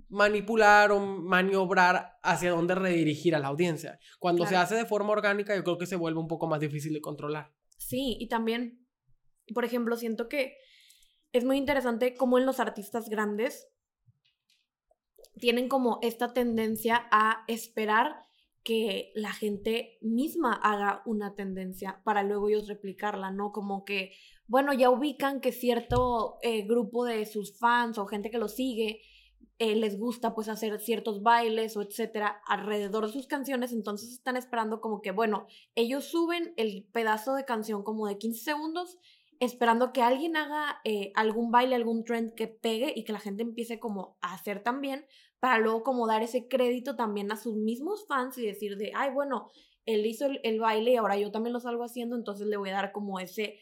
manipular 0.09 0.93
o 0.93 1.01
maniobrar 1.01 2.19
hacia 2.23 2.51
dónde 2.51 2.75
redirigir 2.75 3.35
a 3.35 3.39
la 3.39 3.49
audiencia. 3.49 3.99
Cuando 4.19 4.47
se 4.47 4.57
hace 4.57 4.77
de 4.77 4.87
forma 4.87 5.13
orgánica, 5.13 5.55
yo 5.57 5.65
creo 5.65 5.79
que 5.79 5.87
se 5.87 5.97
vuelve 5.97 6.21
un 6.21 6.29
poco 6.29 6.47
más 6.47 6.61
difícil 6.61 6.93
de 6.93 7.01
controlar. 7.01 7.53
Sí, 7.79 8.17
y 8.21 8.29
también, 8.29 8.87
por 9.55 9.65
ejemplo, 9.65 9.97
siento 9.97 10.29
que 10.29 10.57
es 11.33 11.45
muy 11.45 11.57
interesante 11.57 12.15
cómo 12.15 12.39
en 12.39 12.47
los 12.47 12.61
artistas 12.61 13.09
grandes 13.09 13.69
tienen 15.39 15.69
como 15.69 15.99
esta 16.03 16.33
tendencia 16.33 17.07
a 17.11 17.45
esperar 17.49 18.27
que 18.63 19.13
la 19.15 19.33
gente 19.33 19.99
misma 20.01 20.53
haga 20.55 21.03
una 21.07 21.35
tendencia 21.35 22.01
para 22.05 22.25
luego 22.25 22.49
ellos 22.49 22.67
replicarla, 22.67 23.31
¿no? 23.31 23.53
Como 23.53 23.85
que, 23.85 24.13
bueno, 24.49 24.73
ya 24.73 24.91
ubican 24.91 25.41
que 25.41 25.53
cierto 25.53 26.39
eh, 26.43 26.63
grupo 26.63 27.05
de 27.05 27.27
sus 27.27 27.57
fans 27.59 27.99
o 27.99 28.07
gente 28.07 28.31
que 28.31 28.39
lo 28.39 28.49
sigue 28.49 29.03
eh, 29.59 29.75
les 29.75 29.99
gusta 29.99 30.35
pues 30.35 30.49
hacer 30.49 30.79
ciertos 30.81 31.23
bailes 31.23 31.77
o 31.77 31.83
etcétera 31.83 32.43
alrededor 32.47 33.07
de 33.07 33.13
sus 33.13 33.27
canciones, 33.27 33.73
entonces 33.73 34.13
están 34.13 34.37
esperando 34.37 34.81
como 34.81 35.01
que, 35.01 35.13
bueno, 35.13 35.47
ellos 35.75 36.05
suben 36.05 36.53
el 36.57 36.87
pedazo 36.93 37.35
de 37.35 37.45
canción 37.45 37.83
como 37.83 38.07
de 38.07 38.19
15 38.19 38.43
segundos, 38.43 38.99
esperando 39.41 39.93
que 39.93 40.03
alguien 40.03 40.37
haga 40.37 40.81
eh, 40.85 41.13
algún 41.15 41.51
baile, 41.51 41.75
algún 41.75 42.05
trend 42.05 42.35
que 42.35 42.49
pegue 42.49 42.93
y 42.95 43.05
que 43.05 43.13
la 43.13 43.21
gente 43.21 43.43
empiece 43.43 43.79
como 43.79 44.19
a 44.21 44.35
hacer 44.35 44.63
también, 44.63 45.07
para 45.41 45.59
luego 45.59 45.83
como 45.83 46.07
dar 46.07 46.23
ese 46.23 46.49
crédito 46.49 46.97
también 46.97 47.33
a 47.33 47.37
sus 47.37 47.57
mismos 47.57 48.07
fans 48.07 48.37
y 48.39 48.47
decir 48.47 48.77
de, 48.77 48.93
ay, 48.95 49.11
bueno, 49.13 49.49
él 49.87 50.05
hizo 50.05 50.27
el, 50.27 50.41
el 50.43 50.61
baile 50.61 50.93
y 50.93 50.97
ahora 50.97 51.17
yo 51.17 51.31
también 51.31 51.53
lo 51.53 51.61
salgo 51.61 51.85
haciendo, 51.85 52.17
entonces 52.17 52.47
le 52.47 52.57
voy 52.57 52.71
a 52.71 52.75
dar 52.75 52.93
como 52.93 53.21
ese 53.21 53.59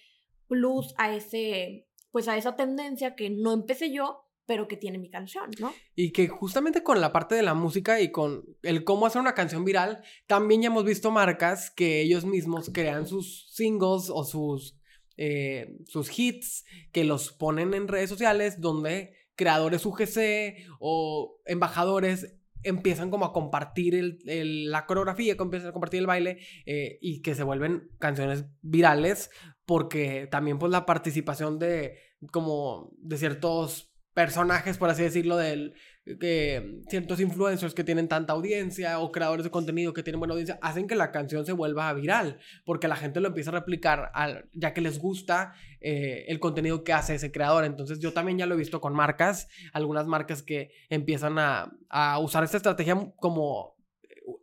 plus 0.48 0.94
a 0.98 1.14
ese, 1.14 1.86
pues 2.10 2.28
a 2.28 2.36
esa 2.36 2.56
tendencia 2.56 3.14
que 3.14 3.30
no 3.30 3.52
empecé 3.52 3.92
yo, 3.92 4.23
pero 4.46 4.68
que 4.68 4.76
tiene 4.76 4.98
mi 4.98 5.10
canción, 5.10 5.50
¿no? 5.58 5.72
Y 5.94 6.12
que 6.12 6.28
justamente 6.28 6.82
con 6.82 7.00
la 7.00 7.12
parte 7.12 7.34
de 7.34 7.42
la 7.42 7.54
música 7.54 8.00
y 8.00 8.10
con 8.10 8.44
el 8.62 8.84
cómo 8.84 9.06
hacer 9.06 9.20
una 9.20 9.34
canción 9.34 9.64
viral, 9.64 10.02
también 10.26 10.62
ya 10.62 10.66
hemos 10.68 10.84
visto 10.84 11.10
marcas 11.10 11.70
que 11.70 12.00
ellos 12.00 12.24
mismos 12.24 12.70
crean 12.72 13.06
sus 13.06 13.50
singles 13.52 14.10
o 14.10 14.24
sus, 14.24 14.76
eh, 15.16 15.76
sus 15.86 16.18
hits, 16.18 16.64
que 16.92 17.04
los 17.04 17.32
ponen 17.32 17.74
en 17.74 17.88
redes 17.88 18.10
sociales 18.10 18.60
donde 18.60 19.14
creadores 19.36 19.84
UGC 19.86 20.68
o 20.78 21.40
embajadores 21.46 22.36
empiezan 22.62 23.10
como 23.10 23.26
a 23.26 23.32
compartir 23.32 23.94
el, 23.94 24.70
la 24.70 24.86
coreografía, 24.86 25.36
empiezan 25.38 25.68
a 25.68 25.72
compartir 25.72 26.00
el 26.00 26.06
baile 26.06 26.38
eh, 26.66 26.98
y 27.00 27.20
que 27.20 27.34
se 27.34 27.42
vuelven 27.42 27.90
canciones 27.98 28.46
virales 28.62 29.30
porque 29.66 30.28
también 30.30 30.58
pues 30.58 30.72
la 30.72 30.86
participación 30.86 31.58
de 31.58 31.98
como 32.30 32.90
de 32.98 33.18
ciertos 33.18 33.93
personajes, 34.14 34.78
por 34.78 34.88
así 34.88 35.02
decirlo, 35.02 35.36
de 35.36 35.72
que 36.20 36.82
ciertos 36.88 37.18
influencers 37.18 37.74
que 37.74 37.82
tienen 37.82 38.08
tanta 38.08 38.34
audiencia 38.34 38.98
o 39.00 39.10
creadores 39.10 39.44
de 39.44 39.50
contenido 39.50 39.94
que 39.94 40.02
tienen 40.02 40.20
buena 40.20 40.32
audiencia 40.32 40.58
hacen 40.60 40.86
que 40.86 40.94
la 40.94 41.10
canción 41.10 41.46
se 41.46 41.52
vuelva 41.52 41.92
viral 41.94 42.38
porque 42.66 42.88
la 42.88 42.96
gente 42.96 43.20
lo 43.20 43.28
empieza 43.28 43.50
a 43.50 43.54
replicar 43.54 44.10
al, 44.12 44.48
ya 44.52 44.74
que 44.74 44.82
les 44.82 44.98
gusta 44.98 45.54
eh, 45.80 46.26
el 46.28 46.40
contenido 46.40 46.84
que 46.84 46.92
hace 46.92 47.14
ese 47.14 47.32
creador. 47.32 47.64
Entonces 47.64 48.00
yo 48.00 48.12
también 48.12 48.38
ya 48.38 48.46
lo 48.46 48.54
he 48.54 48.58
visto 48.58 48.80
con 48.80 48.94
marcas, 48.94 49.48
algunas 49.72 50.06
marcas 50.06 50.42
que 50.42 50.70
empiezan 50.90 51.38
a, 51.38 51.72
a 51.88 52.18
usar 52.18 52.44
esta 52.44 52.58
estrategia 52.58 53.12
como 53.16 53.74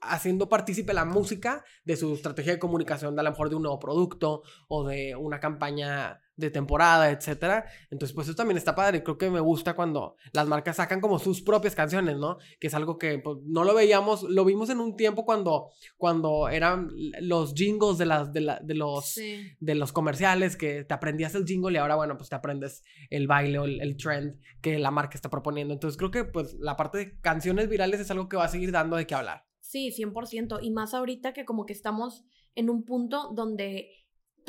haciendo 0.02 0.50
partícipe 0.50 0.94
la 0.94 1.06
música 1.06 1.64
de 1.86 1.96
su 1.96 2.14
estrategia 2.14 2.54
de 2.54 2.60
comunicación, 2.60 3.16
de 3.16 3.22
a 3.22 3.24
lo 3.24 3.32
mejor 3.32 3.50
de 3.50 3.56
un 3.56 3.64
nuevo 3.64 3.80
producto 3.80 4.44
o 4.68 4.88
de 4.88 5.16
una 5.16 5.40
campaña 5.40 6.22
de 6.42 6.52
temporada, 6.52 7.10
etcétera. 7.12 7.66
Entonces, 7.90 8.14
pues 8.14 8.28
eso 8.28 8.36
también 8.36 8.58
está 8.58 8.76
padre. 8.76 9.04
Creo 9.04 9.18
que 9.18 9.30
me 9.30 9.40
gusta 9.40 9.76
cuando 9.76 10.16
las 10.34 10.48
marcas 10.48 10.76
sacan 10.76 11.00
como 11.00 11.20
sus 11.20 11.42
propias 11.42 11.76
canciones, 11.76 12.18
¿no? 12.18 12.38
Que 12.60 12.68
es 12.68 12.74
algo 12.74 12.98
que 12.98 13.20
pues, 13.20 13.38
no 13.46 13.64
lo 13.64 13.74
veíamos, 13.74 14.24
lo 14.24 14.44
vimos 14.44 14.70
en 14.70 14.80
un 14.80 14.98
tiempo 14.98 15.24
cuando, 15.24 15.70
cuando 15.98 16.50
eran 16.50 16.90
los 17.22 17.54
jingles 17.54 17.98
de, 17.98 18.06
las, 18.06 18.34
de, 18.34 18.42
los, 18.42 19.16
de 19.60 19.76
los 19.76 19.94
comerciales, 19.94 20.58
que 20.58 20.84
te 20.84 20.94
aprendías 20.94 21.36
el 21.36 21.46
jingle 21.46 21.74
y 21.74 21.78
ahora, 21.78 21.96
bueno, 21.96 22.18
pues 22.18 22.30
te 22.30 22.36
aprendes 22.36 22.84
el 23.10 23.28
baile 23.28 23.60
o 23.60 23.66
el, 23.66 23.96
trend 23.98 24.40
que 24.62 24.80
la 24.80 24.92
marca 24.92 25.16
está 25.16 25.30
proponiendo. 25.30 25.74
Entonces, 25.74 25.98
creo 25.98 26.12
que 26.12 26.26
pues 26.26 26.56
la 26.60 26.76
parte 26.76 26.98
de 26.98 27.20
canciones 27.22 27.70
virales 27.70 28.00
es 28.00 28.12
algo 28.12 28.28
que 28.28 28.38
va 28.38 28.46
a 28.46 28.50
seguir 28.50 28.72
dando 28.72 28.96
de 28.96 29.06
qué 29.06 29.16
hablar. 29.16 29.46
Sí, 29.60 29.94
100%. 29.98 30.60
Y 30.62 30.72
más 30.72 30.94
ahorita 30.94 31.34
que 31.34 31.46
como 31.46 31.66
que 31.66 31.74
estamos 31.74 32.26
en 32.56 32.70
un 32.70 32.84
punto 32.84 33.32
donde 33.34 33.90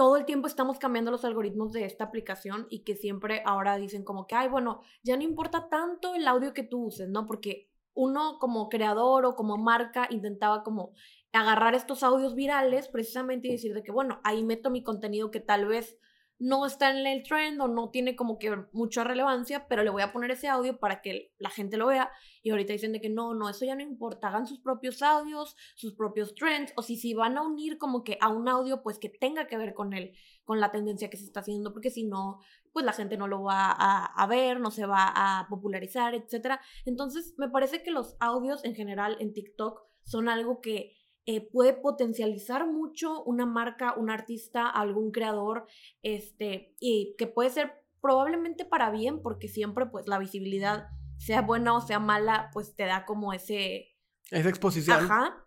todo 0.02 0.16
el 0.16 0.24
tiempo 0.24 0.48
estamos 0.48 0.80
cambiando 0.80 1.12
los 1.12 1.24
algoritmos 1.24 1.70
de 1.70 1.84
esta 1.84 2.02
aplicación 2.02 2.66
y 2.68 2.80
que 2.80 2.96
siempre 2.96 3.40
ahora 3.46 3.76
dicen 3.76 4.02
como 4.02 4.26
que, 4.26 4.34
ay, 4.34 4.48
bueno, 4.48 4.80
ya 5.04 5.16
no 5.16 5.22
importa 5.22 5.68
tanto 5.68 6.16
el 6.16 6.26
audio 6.26 6.52
que 6.52 6.64
tú 6.64 6.86
uses, 6.86 7.08
¿no? 7.08 7.24
Porque 7.24 7.70
uno 7.94 8.40
como 8.40 8.68
creador 8.68 9.24
o 9.26 9.36
como 9.36 9.58
marca 9.58 10.08
intentaba 10.10 10.64
como 10.64 10.90
agarrar 11.32 11.76
estos 11.76 12.02
audios 12.02 12.34
virales 12.34 12.88
precisamente 12.88 13.46
y 13.46 13.52
decir 13.52 13.74
de 13.74 13.84
que, 13.84 13.92
bueno, 13.92 14.20
ahí 14.24 14.42
meto 14.42 14.70
mi 14.70 14.82
contenido 14.82 15.30
que 15.30 15.38
tal 15.38 15.66
vez 15.66 16.00
no 16.42 16.66
está 16.66 16.90
en 16.90 17.06
el 17.06 17.22
trend 17.22 17.60
o 17.60 17.68
no 17.68 17.90
tiene 17.90 18.16
como 18.16 18.36
que 18.36 18.52
mucha 18.72 19.04
relevancia, 19.04 19.68
pero 19.68 19.84
le 19.84 19.90
voy 19.90 20.02
a 20.02 20.12
poner 20.12 20.32
ese 20.32 20.48
audio 20.48 20.76
para 20.76 21.00
que 21.00 21.32
la 21.38 21.50
gente 21.50 21.76
lo 21.76 21.86
vea. 21.86 22.10
Y 22.42 22.50
ahorita 22.50 22.72
dicen 22.72 22.92
de 22.92 23.00
que 23.00 23.08
no, 23.08 23.32
no, 23.32 23.48
eso 23.48 23.64
ya 23.64 23.76
no 23.76 23.82
importa, 23.82 24.26
hagan 24.26 24.48
sus 24.48 24.58
propios 24.58 25.02
audios, 25.02 25.56
sus 25.76 25.94
propios 25.94 26.34
trends, 26.34 26.72
o 26.74 26.82
si, 26.82 26.96
si 26.96 27.14
van 27.14 27.38
a 27.38 27.42
unir 27.42 27.78
como 27.78 28.02
que 28.02 28.18
a 28.20 28.28
un 28.28 28.48
audio, 28.48 28.82
pues 28.82 28.98
que 28.98 29.08
tenga 29.08 29.46
que 29.46 29.56
ver 29.56 29.72
con 29.72 29.92
él, 29.92 30.16
con 30.42 30.58
la 30.58 30.72
tendencia 30.72 31.08
que 31.10 31.16
se 31.16 31.26
está 31.26 31.40
haciendo, 31.40 31.72
porque 31.72 31.90
si 31.90 32.02
no, 32.08 32.40
pues 32.72 32.84
la 32.84 32.92
gente 32.92 33.16
no 33.16 33.28
lo 33.28 33.44
va 33.44 33.70
a, 33.70 34.06
a 34.06 34.26
ver, 34.26 34.58
no 34.58 34.72
se 34.72 34.84
va 34.84 35.12
a 35.14 35.46
popularizar, 35.48 36.16
etc. 36.16 36.58
Entonces, 36.84 37.34
me 37.38 37.50
parece 37.50 37.84
que 37.84 37.92
los 37.92 38.16
audios 38.18 38.64
en 38.64 38.74
general 38.74 39.16
en 39.20 39.32
TikTok 39.32 39.80
son 40.02 40.28
algo 40.28 40.60
que 40.60 40.96
eh, 41.24 41.48
puede 41.50 41.72
potencializar 41.72 42.66
mucho 42.66 43.22
una 43.22 43.46
marca, 43.46 43.94
un 43.96 44.10
artista, 44.10 44.68
algún 44.68 45.12
creador, 45.12 45.66
este, 46.02 46.74
y 46.80 47.14
que 47.16 47.26
puede 47.28 47.50
ser 47.50 47.84
probablemente 48.00 48.64
para 48.64 48.90
bien, 48.90 49.22
porque 49.22 49.46
siempre 49.46 49.86
pues 49.86 50.08
la 50.08 50.18
visibilidad, 50.18 50.88
sea 51.18 51.42
buena 51.42 51.74
o 51.76 51.80
sea 51.80 52.00
mala, 52.00 52.50
pues 52.52 52.74
te 52.74 52.84
da 52.84 53.04
como 53.04 53.32
ese... 53.32 53.96
Esa 54.30 54.48
exposición. 54.48 55.04
Ajá. 55.04 55.46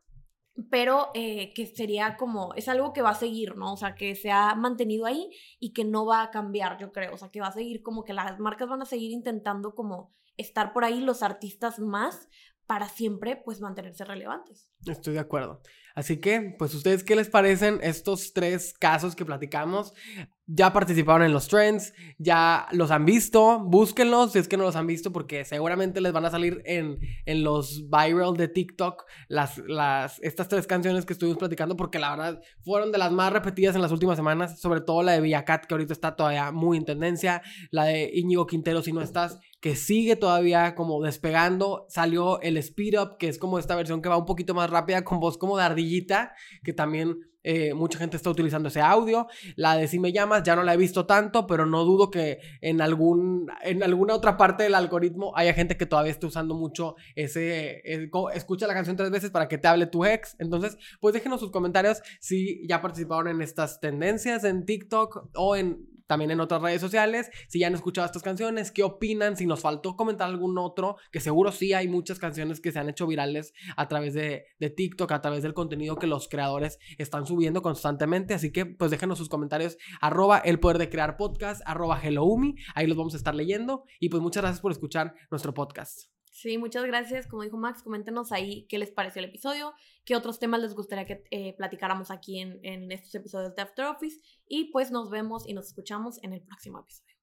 Pero 0.71 1.09
eh, 1.13 1.53
que 1.53 1.65
sería 1.65 2.15
como, 2.15 2.53
es 2.53 2.69
algo 2.69 2.93
que 2.93 3.01
va 3.01 3.09
a 3.09 3.15
seguir, 3.15 3.57
¿no? 3.57 3.73
O 3.73 3.77
sea, 3.77 3.95
que 3.95 4.15
se 4.15 4.31
ha 4.31 4.55
mantenido 4.55 5.05
ahí 5.05 5.29
y 5.59 5.73
que 5.73 5.83
no 5.83 6.05
va 6.05 6.21
a 6.21 6.31
cambiar, 6.31 6.77
yo 6.77 6.93
creo. 6.93 7.13
O 7.13 7.17
sea, 7.17 7.29
que 7.29 7.41
va 7.41 7.47
a 7.47 7.51
seguir 7.51 7.83
como 7.83 8.05
que 8.05 8.13
las 8.13 8.39
marcas 8.39 8.69
van 8.69 8.81
a 8.81 8.85
seguir 8.85 9.11
intentando 9.11 9.75
como 9.75 10.13
estar 10.37 10.71
por 10.71 10.85
ahí, 10.85 11.01
los 11.01 11.23
artistas 11.23 11.79
más, 11.79 12.29
para 12.67 12.87
siempre 12.89 13.41
pues 13.43 13.61
mantenerse 13.61 14.05
relevantes. 14.05 14.67
Estoy 14.85 15.13
de 15.13 15.19
acuerdo. 15.19 15.61
Así 15.95 16.17
que, 16.17 16.53
pues, 16.59 16.73
¿ustedes 16.73 17.05
qué 17.05 17.15
les 17.15 17.29
parecen 17.29 17.79
estos 17.81 18.33
tres 18.33 18.73
casos 18.77 19.15
que 19.15 19.23
platicamos? 19.23 19.93
Ya 20.45 20.73
participaron 20.73 21.25
en 21.25 21.31
los 21.31 21.47
trends, 21.47 21.93
ya 22.19 22.67
los 22.71 22.91
han 22.91 23.05
visto, 23.05 23.63
búsquenlos 23.63 24.33
si 24.33 24.39
es 24.39 24.47
que 24.47 24.57
no 24.57 24.65
los 24.65 24.75
han 24.75 24.85
visto 24.85 25.11
porque 25.11 25.43
seguramente 25.43 26.01
les 26.01 26.13
van 26.13 26.25
a 26.25 26.29
salir 26.29 26.61
en, 26.65 26.99
en 27.25 27.43
los 27.43 27.89
viral 27.89 28.35
de 28.35 28.47
TikTok 28.47 29.05
las, 29.27 29.57
las, 29.57 30.19
estas 30.21 30.47
tres 30.47 30.67
canciones 30.67 31.03
que 31.05 31.13
estuvimos 31.13 31.39
platicando 31.39 31.75
porque 31.75 31.97
la 31.97 32.11
verdad 32.11 32.41
fueron 32.63 32.91
de 32.91 32.99
las 32.99 33.11
más 33.11 33.33
repetidas 33.33 33.75
en 33.75 33.81
las 33.81 33.91
últimas 33.91 34.17
semanas, 34.17 34.59
sobre 34.59 34.81
todo 34.81 35.01
la 35.01 35.13
de 35.13 35.21
Villacat 35.21 35.65
que 35.65 35.73
ahorita 35.73 35.93
está 35.93 36.15
todavía 36.15 36.51
muy 36.51 36.77
en 36.77 36.85
tendencia, 36.85 37.41
la 37.71 37.85
de 37.85 38.11
Íñigo 38.13 38.45
Quintero 38.45 38.83
si 38.83 38.91
no 38.91 39.01
estás, 39.01 39.39
que 39.61 39.75
sigue 39.75 40.15
todavía 40.15 40.75
como 40.75 41.01
despegando, 41.01 41.87
salió 41.89 42.39
el 42.41 42.57
Speed 42.57 43.01
Up 43.01 43.17
que 43.17 43.29
es 43.29 43.39
como 43.39 43.57
esta 43.57 43.75
versión 43.75 44.03
que 44.03 44.09
va 44.09 44.17
un 44.17 44.25
poquito 44.25 44.53
más 44.53 44.69
rápida 44.69 45.03
con 45.03 45.19
voz 45.19 45.39
como 45.39 45.57
de 45.57 45.63
que 46.63 46.73
también 46.73 47.17
eh, 47.47 47.75
mucha 47.75 47.99
gente 47.99 48.17
está 48.17 48.31
utilizando 48.31 48.69
ese 48.69 48.81
audio. 48.81 49.27
La 49.55 49.77
de 49.77 49.87
si 49.87 49.99
me 49.99 50.11
llamas 50.11 50.41
ya 50.41 50.55
no 50.55 50.63
la 50.63 50.73
he 50.73 50.77
visto 50.77 51.05
tanto, 51.05 51.45
pero 51.45 51.67
no 51.67 51.85
dudo 51.85 52.09
que 52.09 52.39
en, 52.61 52.81
algún, 52.81 53.47
en 53.61 53.83
alguna 53.83 54.15
otra 54.15 54.35
parte 54.35 54.63
del 54.63 54.73
algoritmo 54.73 55.31
haya 55.35 55.53
gente 55.53 55.77
que 55.77 55.85
todavía 55.85 56.11
esté 56.11 56.25
usando 56.25 56.55
mucho 56.55 56.95
ese... 57.15 57.81
Eh, 57.85 58.09
escucha 58.33 58.65
la 58.65 58.73
canción 58.73 58.95
tres 58.95 59.11
veces 59.11 59.29
para 59.29 59.47
que 59.47 59.59
te 59.59 59.67
hable 59.67 59.85
tu 59.85 60.05
ex. 60.05 60.35
Entonces, 60.39 60.75
pues 60.99 61.13
déjenos 61.13 61.39
sus 61.39 61.51
comentarios 61.51 62.01
si 62.19 62.67
ya 62.67 62.81
participaron 62.81 63.27
en 63.27 63.41
estas 63.41 63.79
tendencias 63.79 64.43
en 64.43 64.65
TikTok 64.65 65.29
o 65.35 65.55
en 65.55 65.94
también 66.07 66.31
en 66.31 66.39
otras 66.39 66.61
redes 66.61 66.81
sociales, 66.81 67.29
si 67.47 67.59
ya 67.59 67.67
han 67.67 67.75
escuchado 67.75 68.05
estas 68.05 68.23
canciones, 68.23 68.71
qué 68.71 68.83
opinan, 68.83 69.37
si 69.37 69.45
nos 69.45 69.61
faltó 69.61 69.95
comentar 69.95 70.29
algún 70.29 70.57
otro, 70.57 70.97
que 71.11 71.19
seguro 71.19 71.51
sí 71.51 71.73
hay 71.73 71.87
muchas 71.87 72.19
canciones 72.19 72.59
que 72.61 72.71
se 72.71 72.79
han 72.79 72.89
hecho 72.89 73.07
virales 73.07 73.53
a 73.75 73.87
través 73.87 74.13
de, 74.13 74.45
de 74.59 74.69
TikTok, 74.69 75.11
a 75.11 75.21
través 75.21 75.43
del 75.43 75.53
contenido 75.53 75.97
que 75.97 76.07
los 76.07 76.27
creadores 76.27 76.79
están 76.97 77.25
subiendo 77.25 77.61
constantemente, 77.61 78.33
así 78.33 78.51
que 78.51 78.65
pues 78.65 78.91
déjenos 78.91 79.17
sus 79.17 79.29
comentarios, 79.29 79.77
arroba 80.01 80.39
el 80.39 80.59
poder 80.59 80.77
de 80.77 80.89
crear 80.89 81.17
podcast, 81.17 81.61
arroba 81.65 81.99
helloumi, 82.01 82.55
ahí 82.73 82.87
los 82.87 82.97
vamos 82.97 83.13
a 83.13 83.17
estar 83.17 83.35
leyendo. 83.35 83.83
Y 83.99 84.09
pues 84.09 84.21
muchas 84.21 84.43
gracias 84.43 84.61
por 84.61 84.71
escuchar 84.71 85.13
nuestro 85.29 85.53
podcast. 85.53 86.14
Sí, 86.35 86.57
muchas 86.57 86.83
gracias. 86.83 87.27
Como 87.27 87.43
dijo 87.43 87.55
Max, 87.55 87.81
coméntenos 87.81 88.33
ahí 88.33 88.67
qué 88.67 88.77
les 88.77 88.91
pareció 88.91 89.21
el 89.21 89.29
episodio, 89.29 89.73
qué 90.03 90.17
otros 90.17 90.37
temas 90.37 90.59
les 90.59 90.75
gustaría 90.75 91.05
que 91.05 91.23
eh, 91.31 91.55
platicáramos 91.55 92.11
aquí 92.11 92.41
en, 92.41 92.59
en 92.61 92.91
estos 92.91 93.15
episodios 93.15 93.55
de 93.55 93.61
After 93.61 93.85
Office. 93.85 94.19
Y 94.45 94.65
pues 94.65 94.91
nos 94.91 95.09
vemos 95.09 95.47
y 95.47 95.53
nos 95.53 95.67
escuchamos 95.67 96.21
en 96.23 96.33
el 96.33 96.41
próximo 96.41 96.79
episodio. 96.79 97.15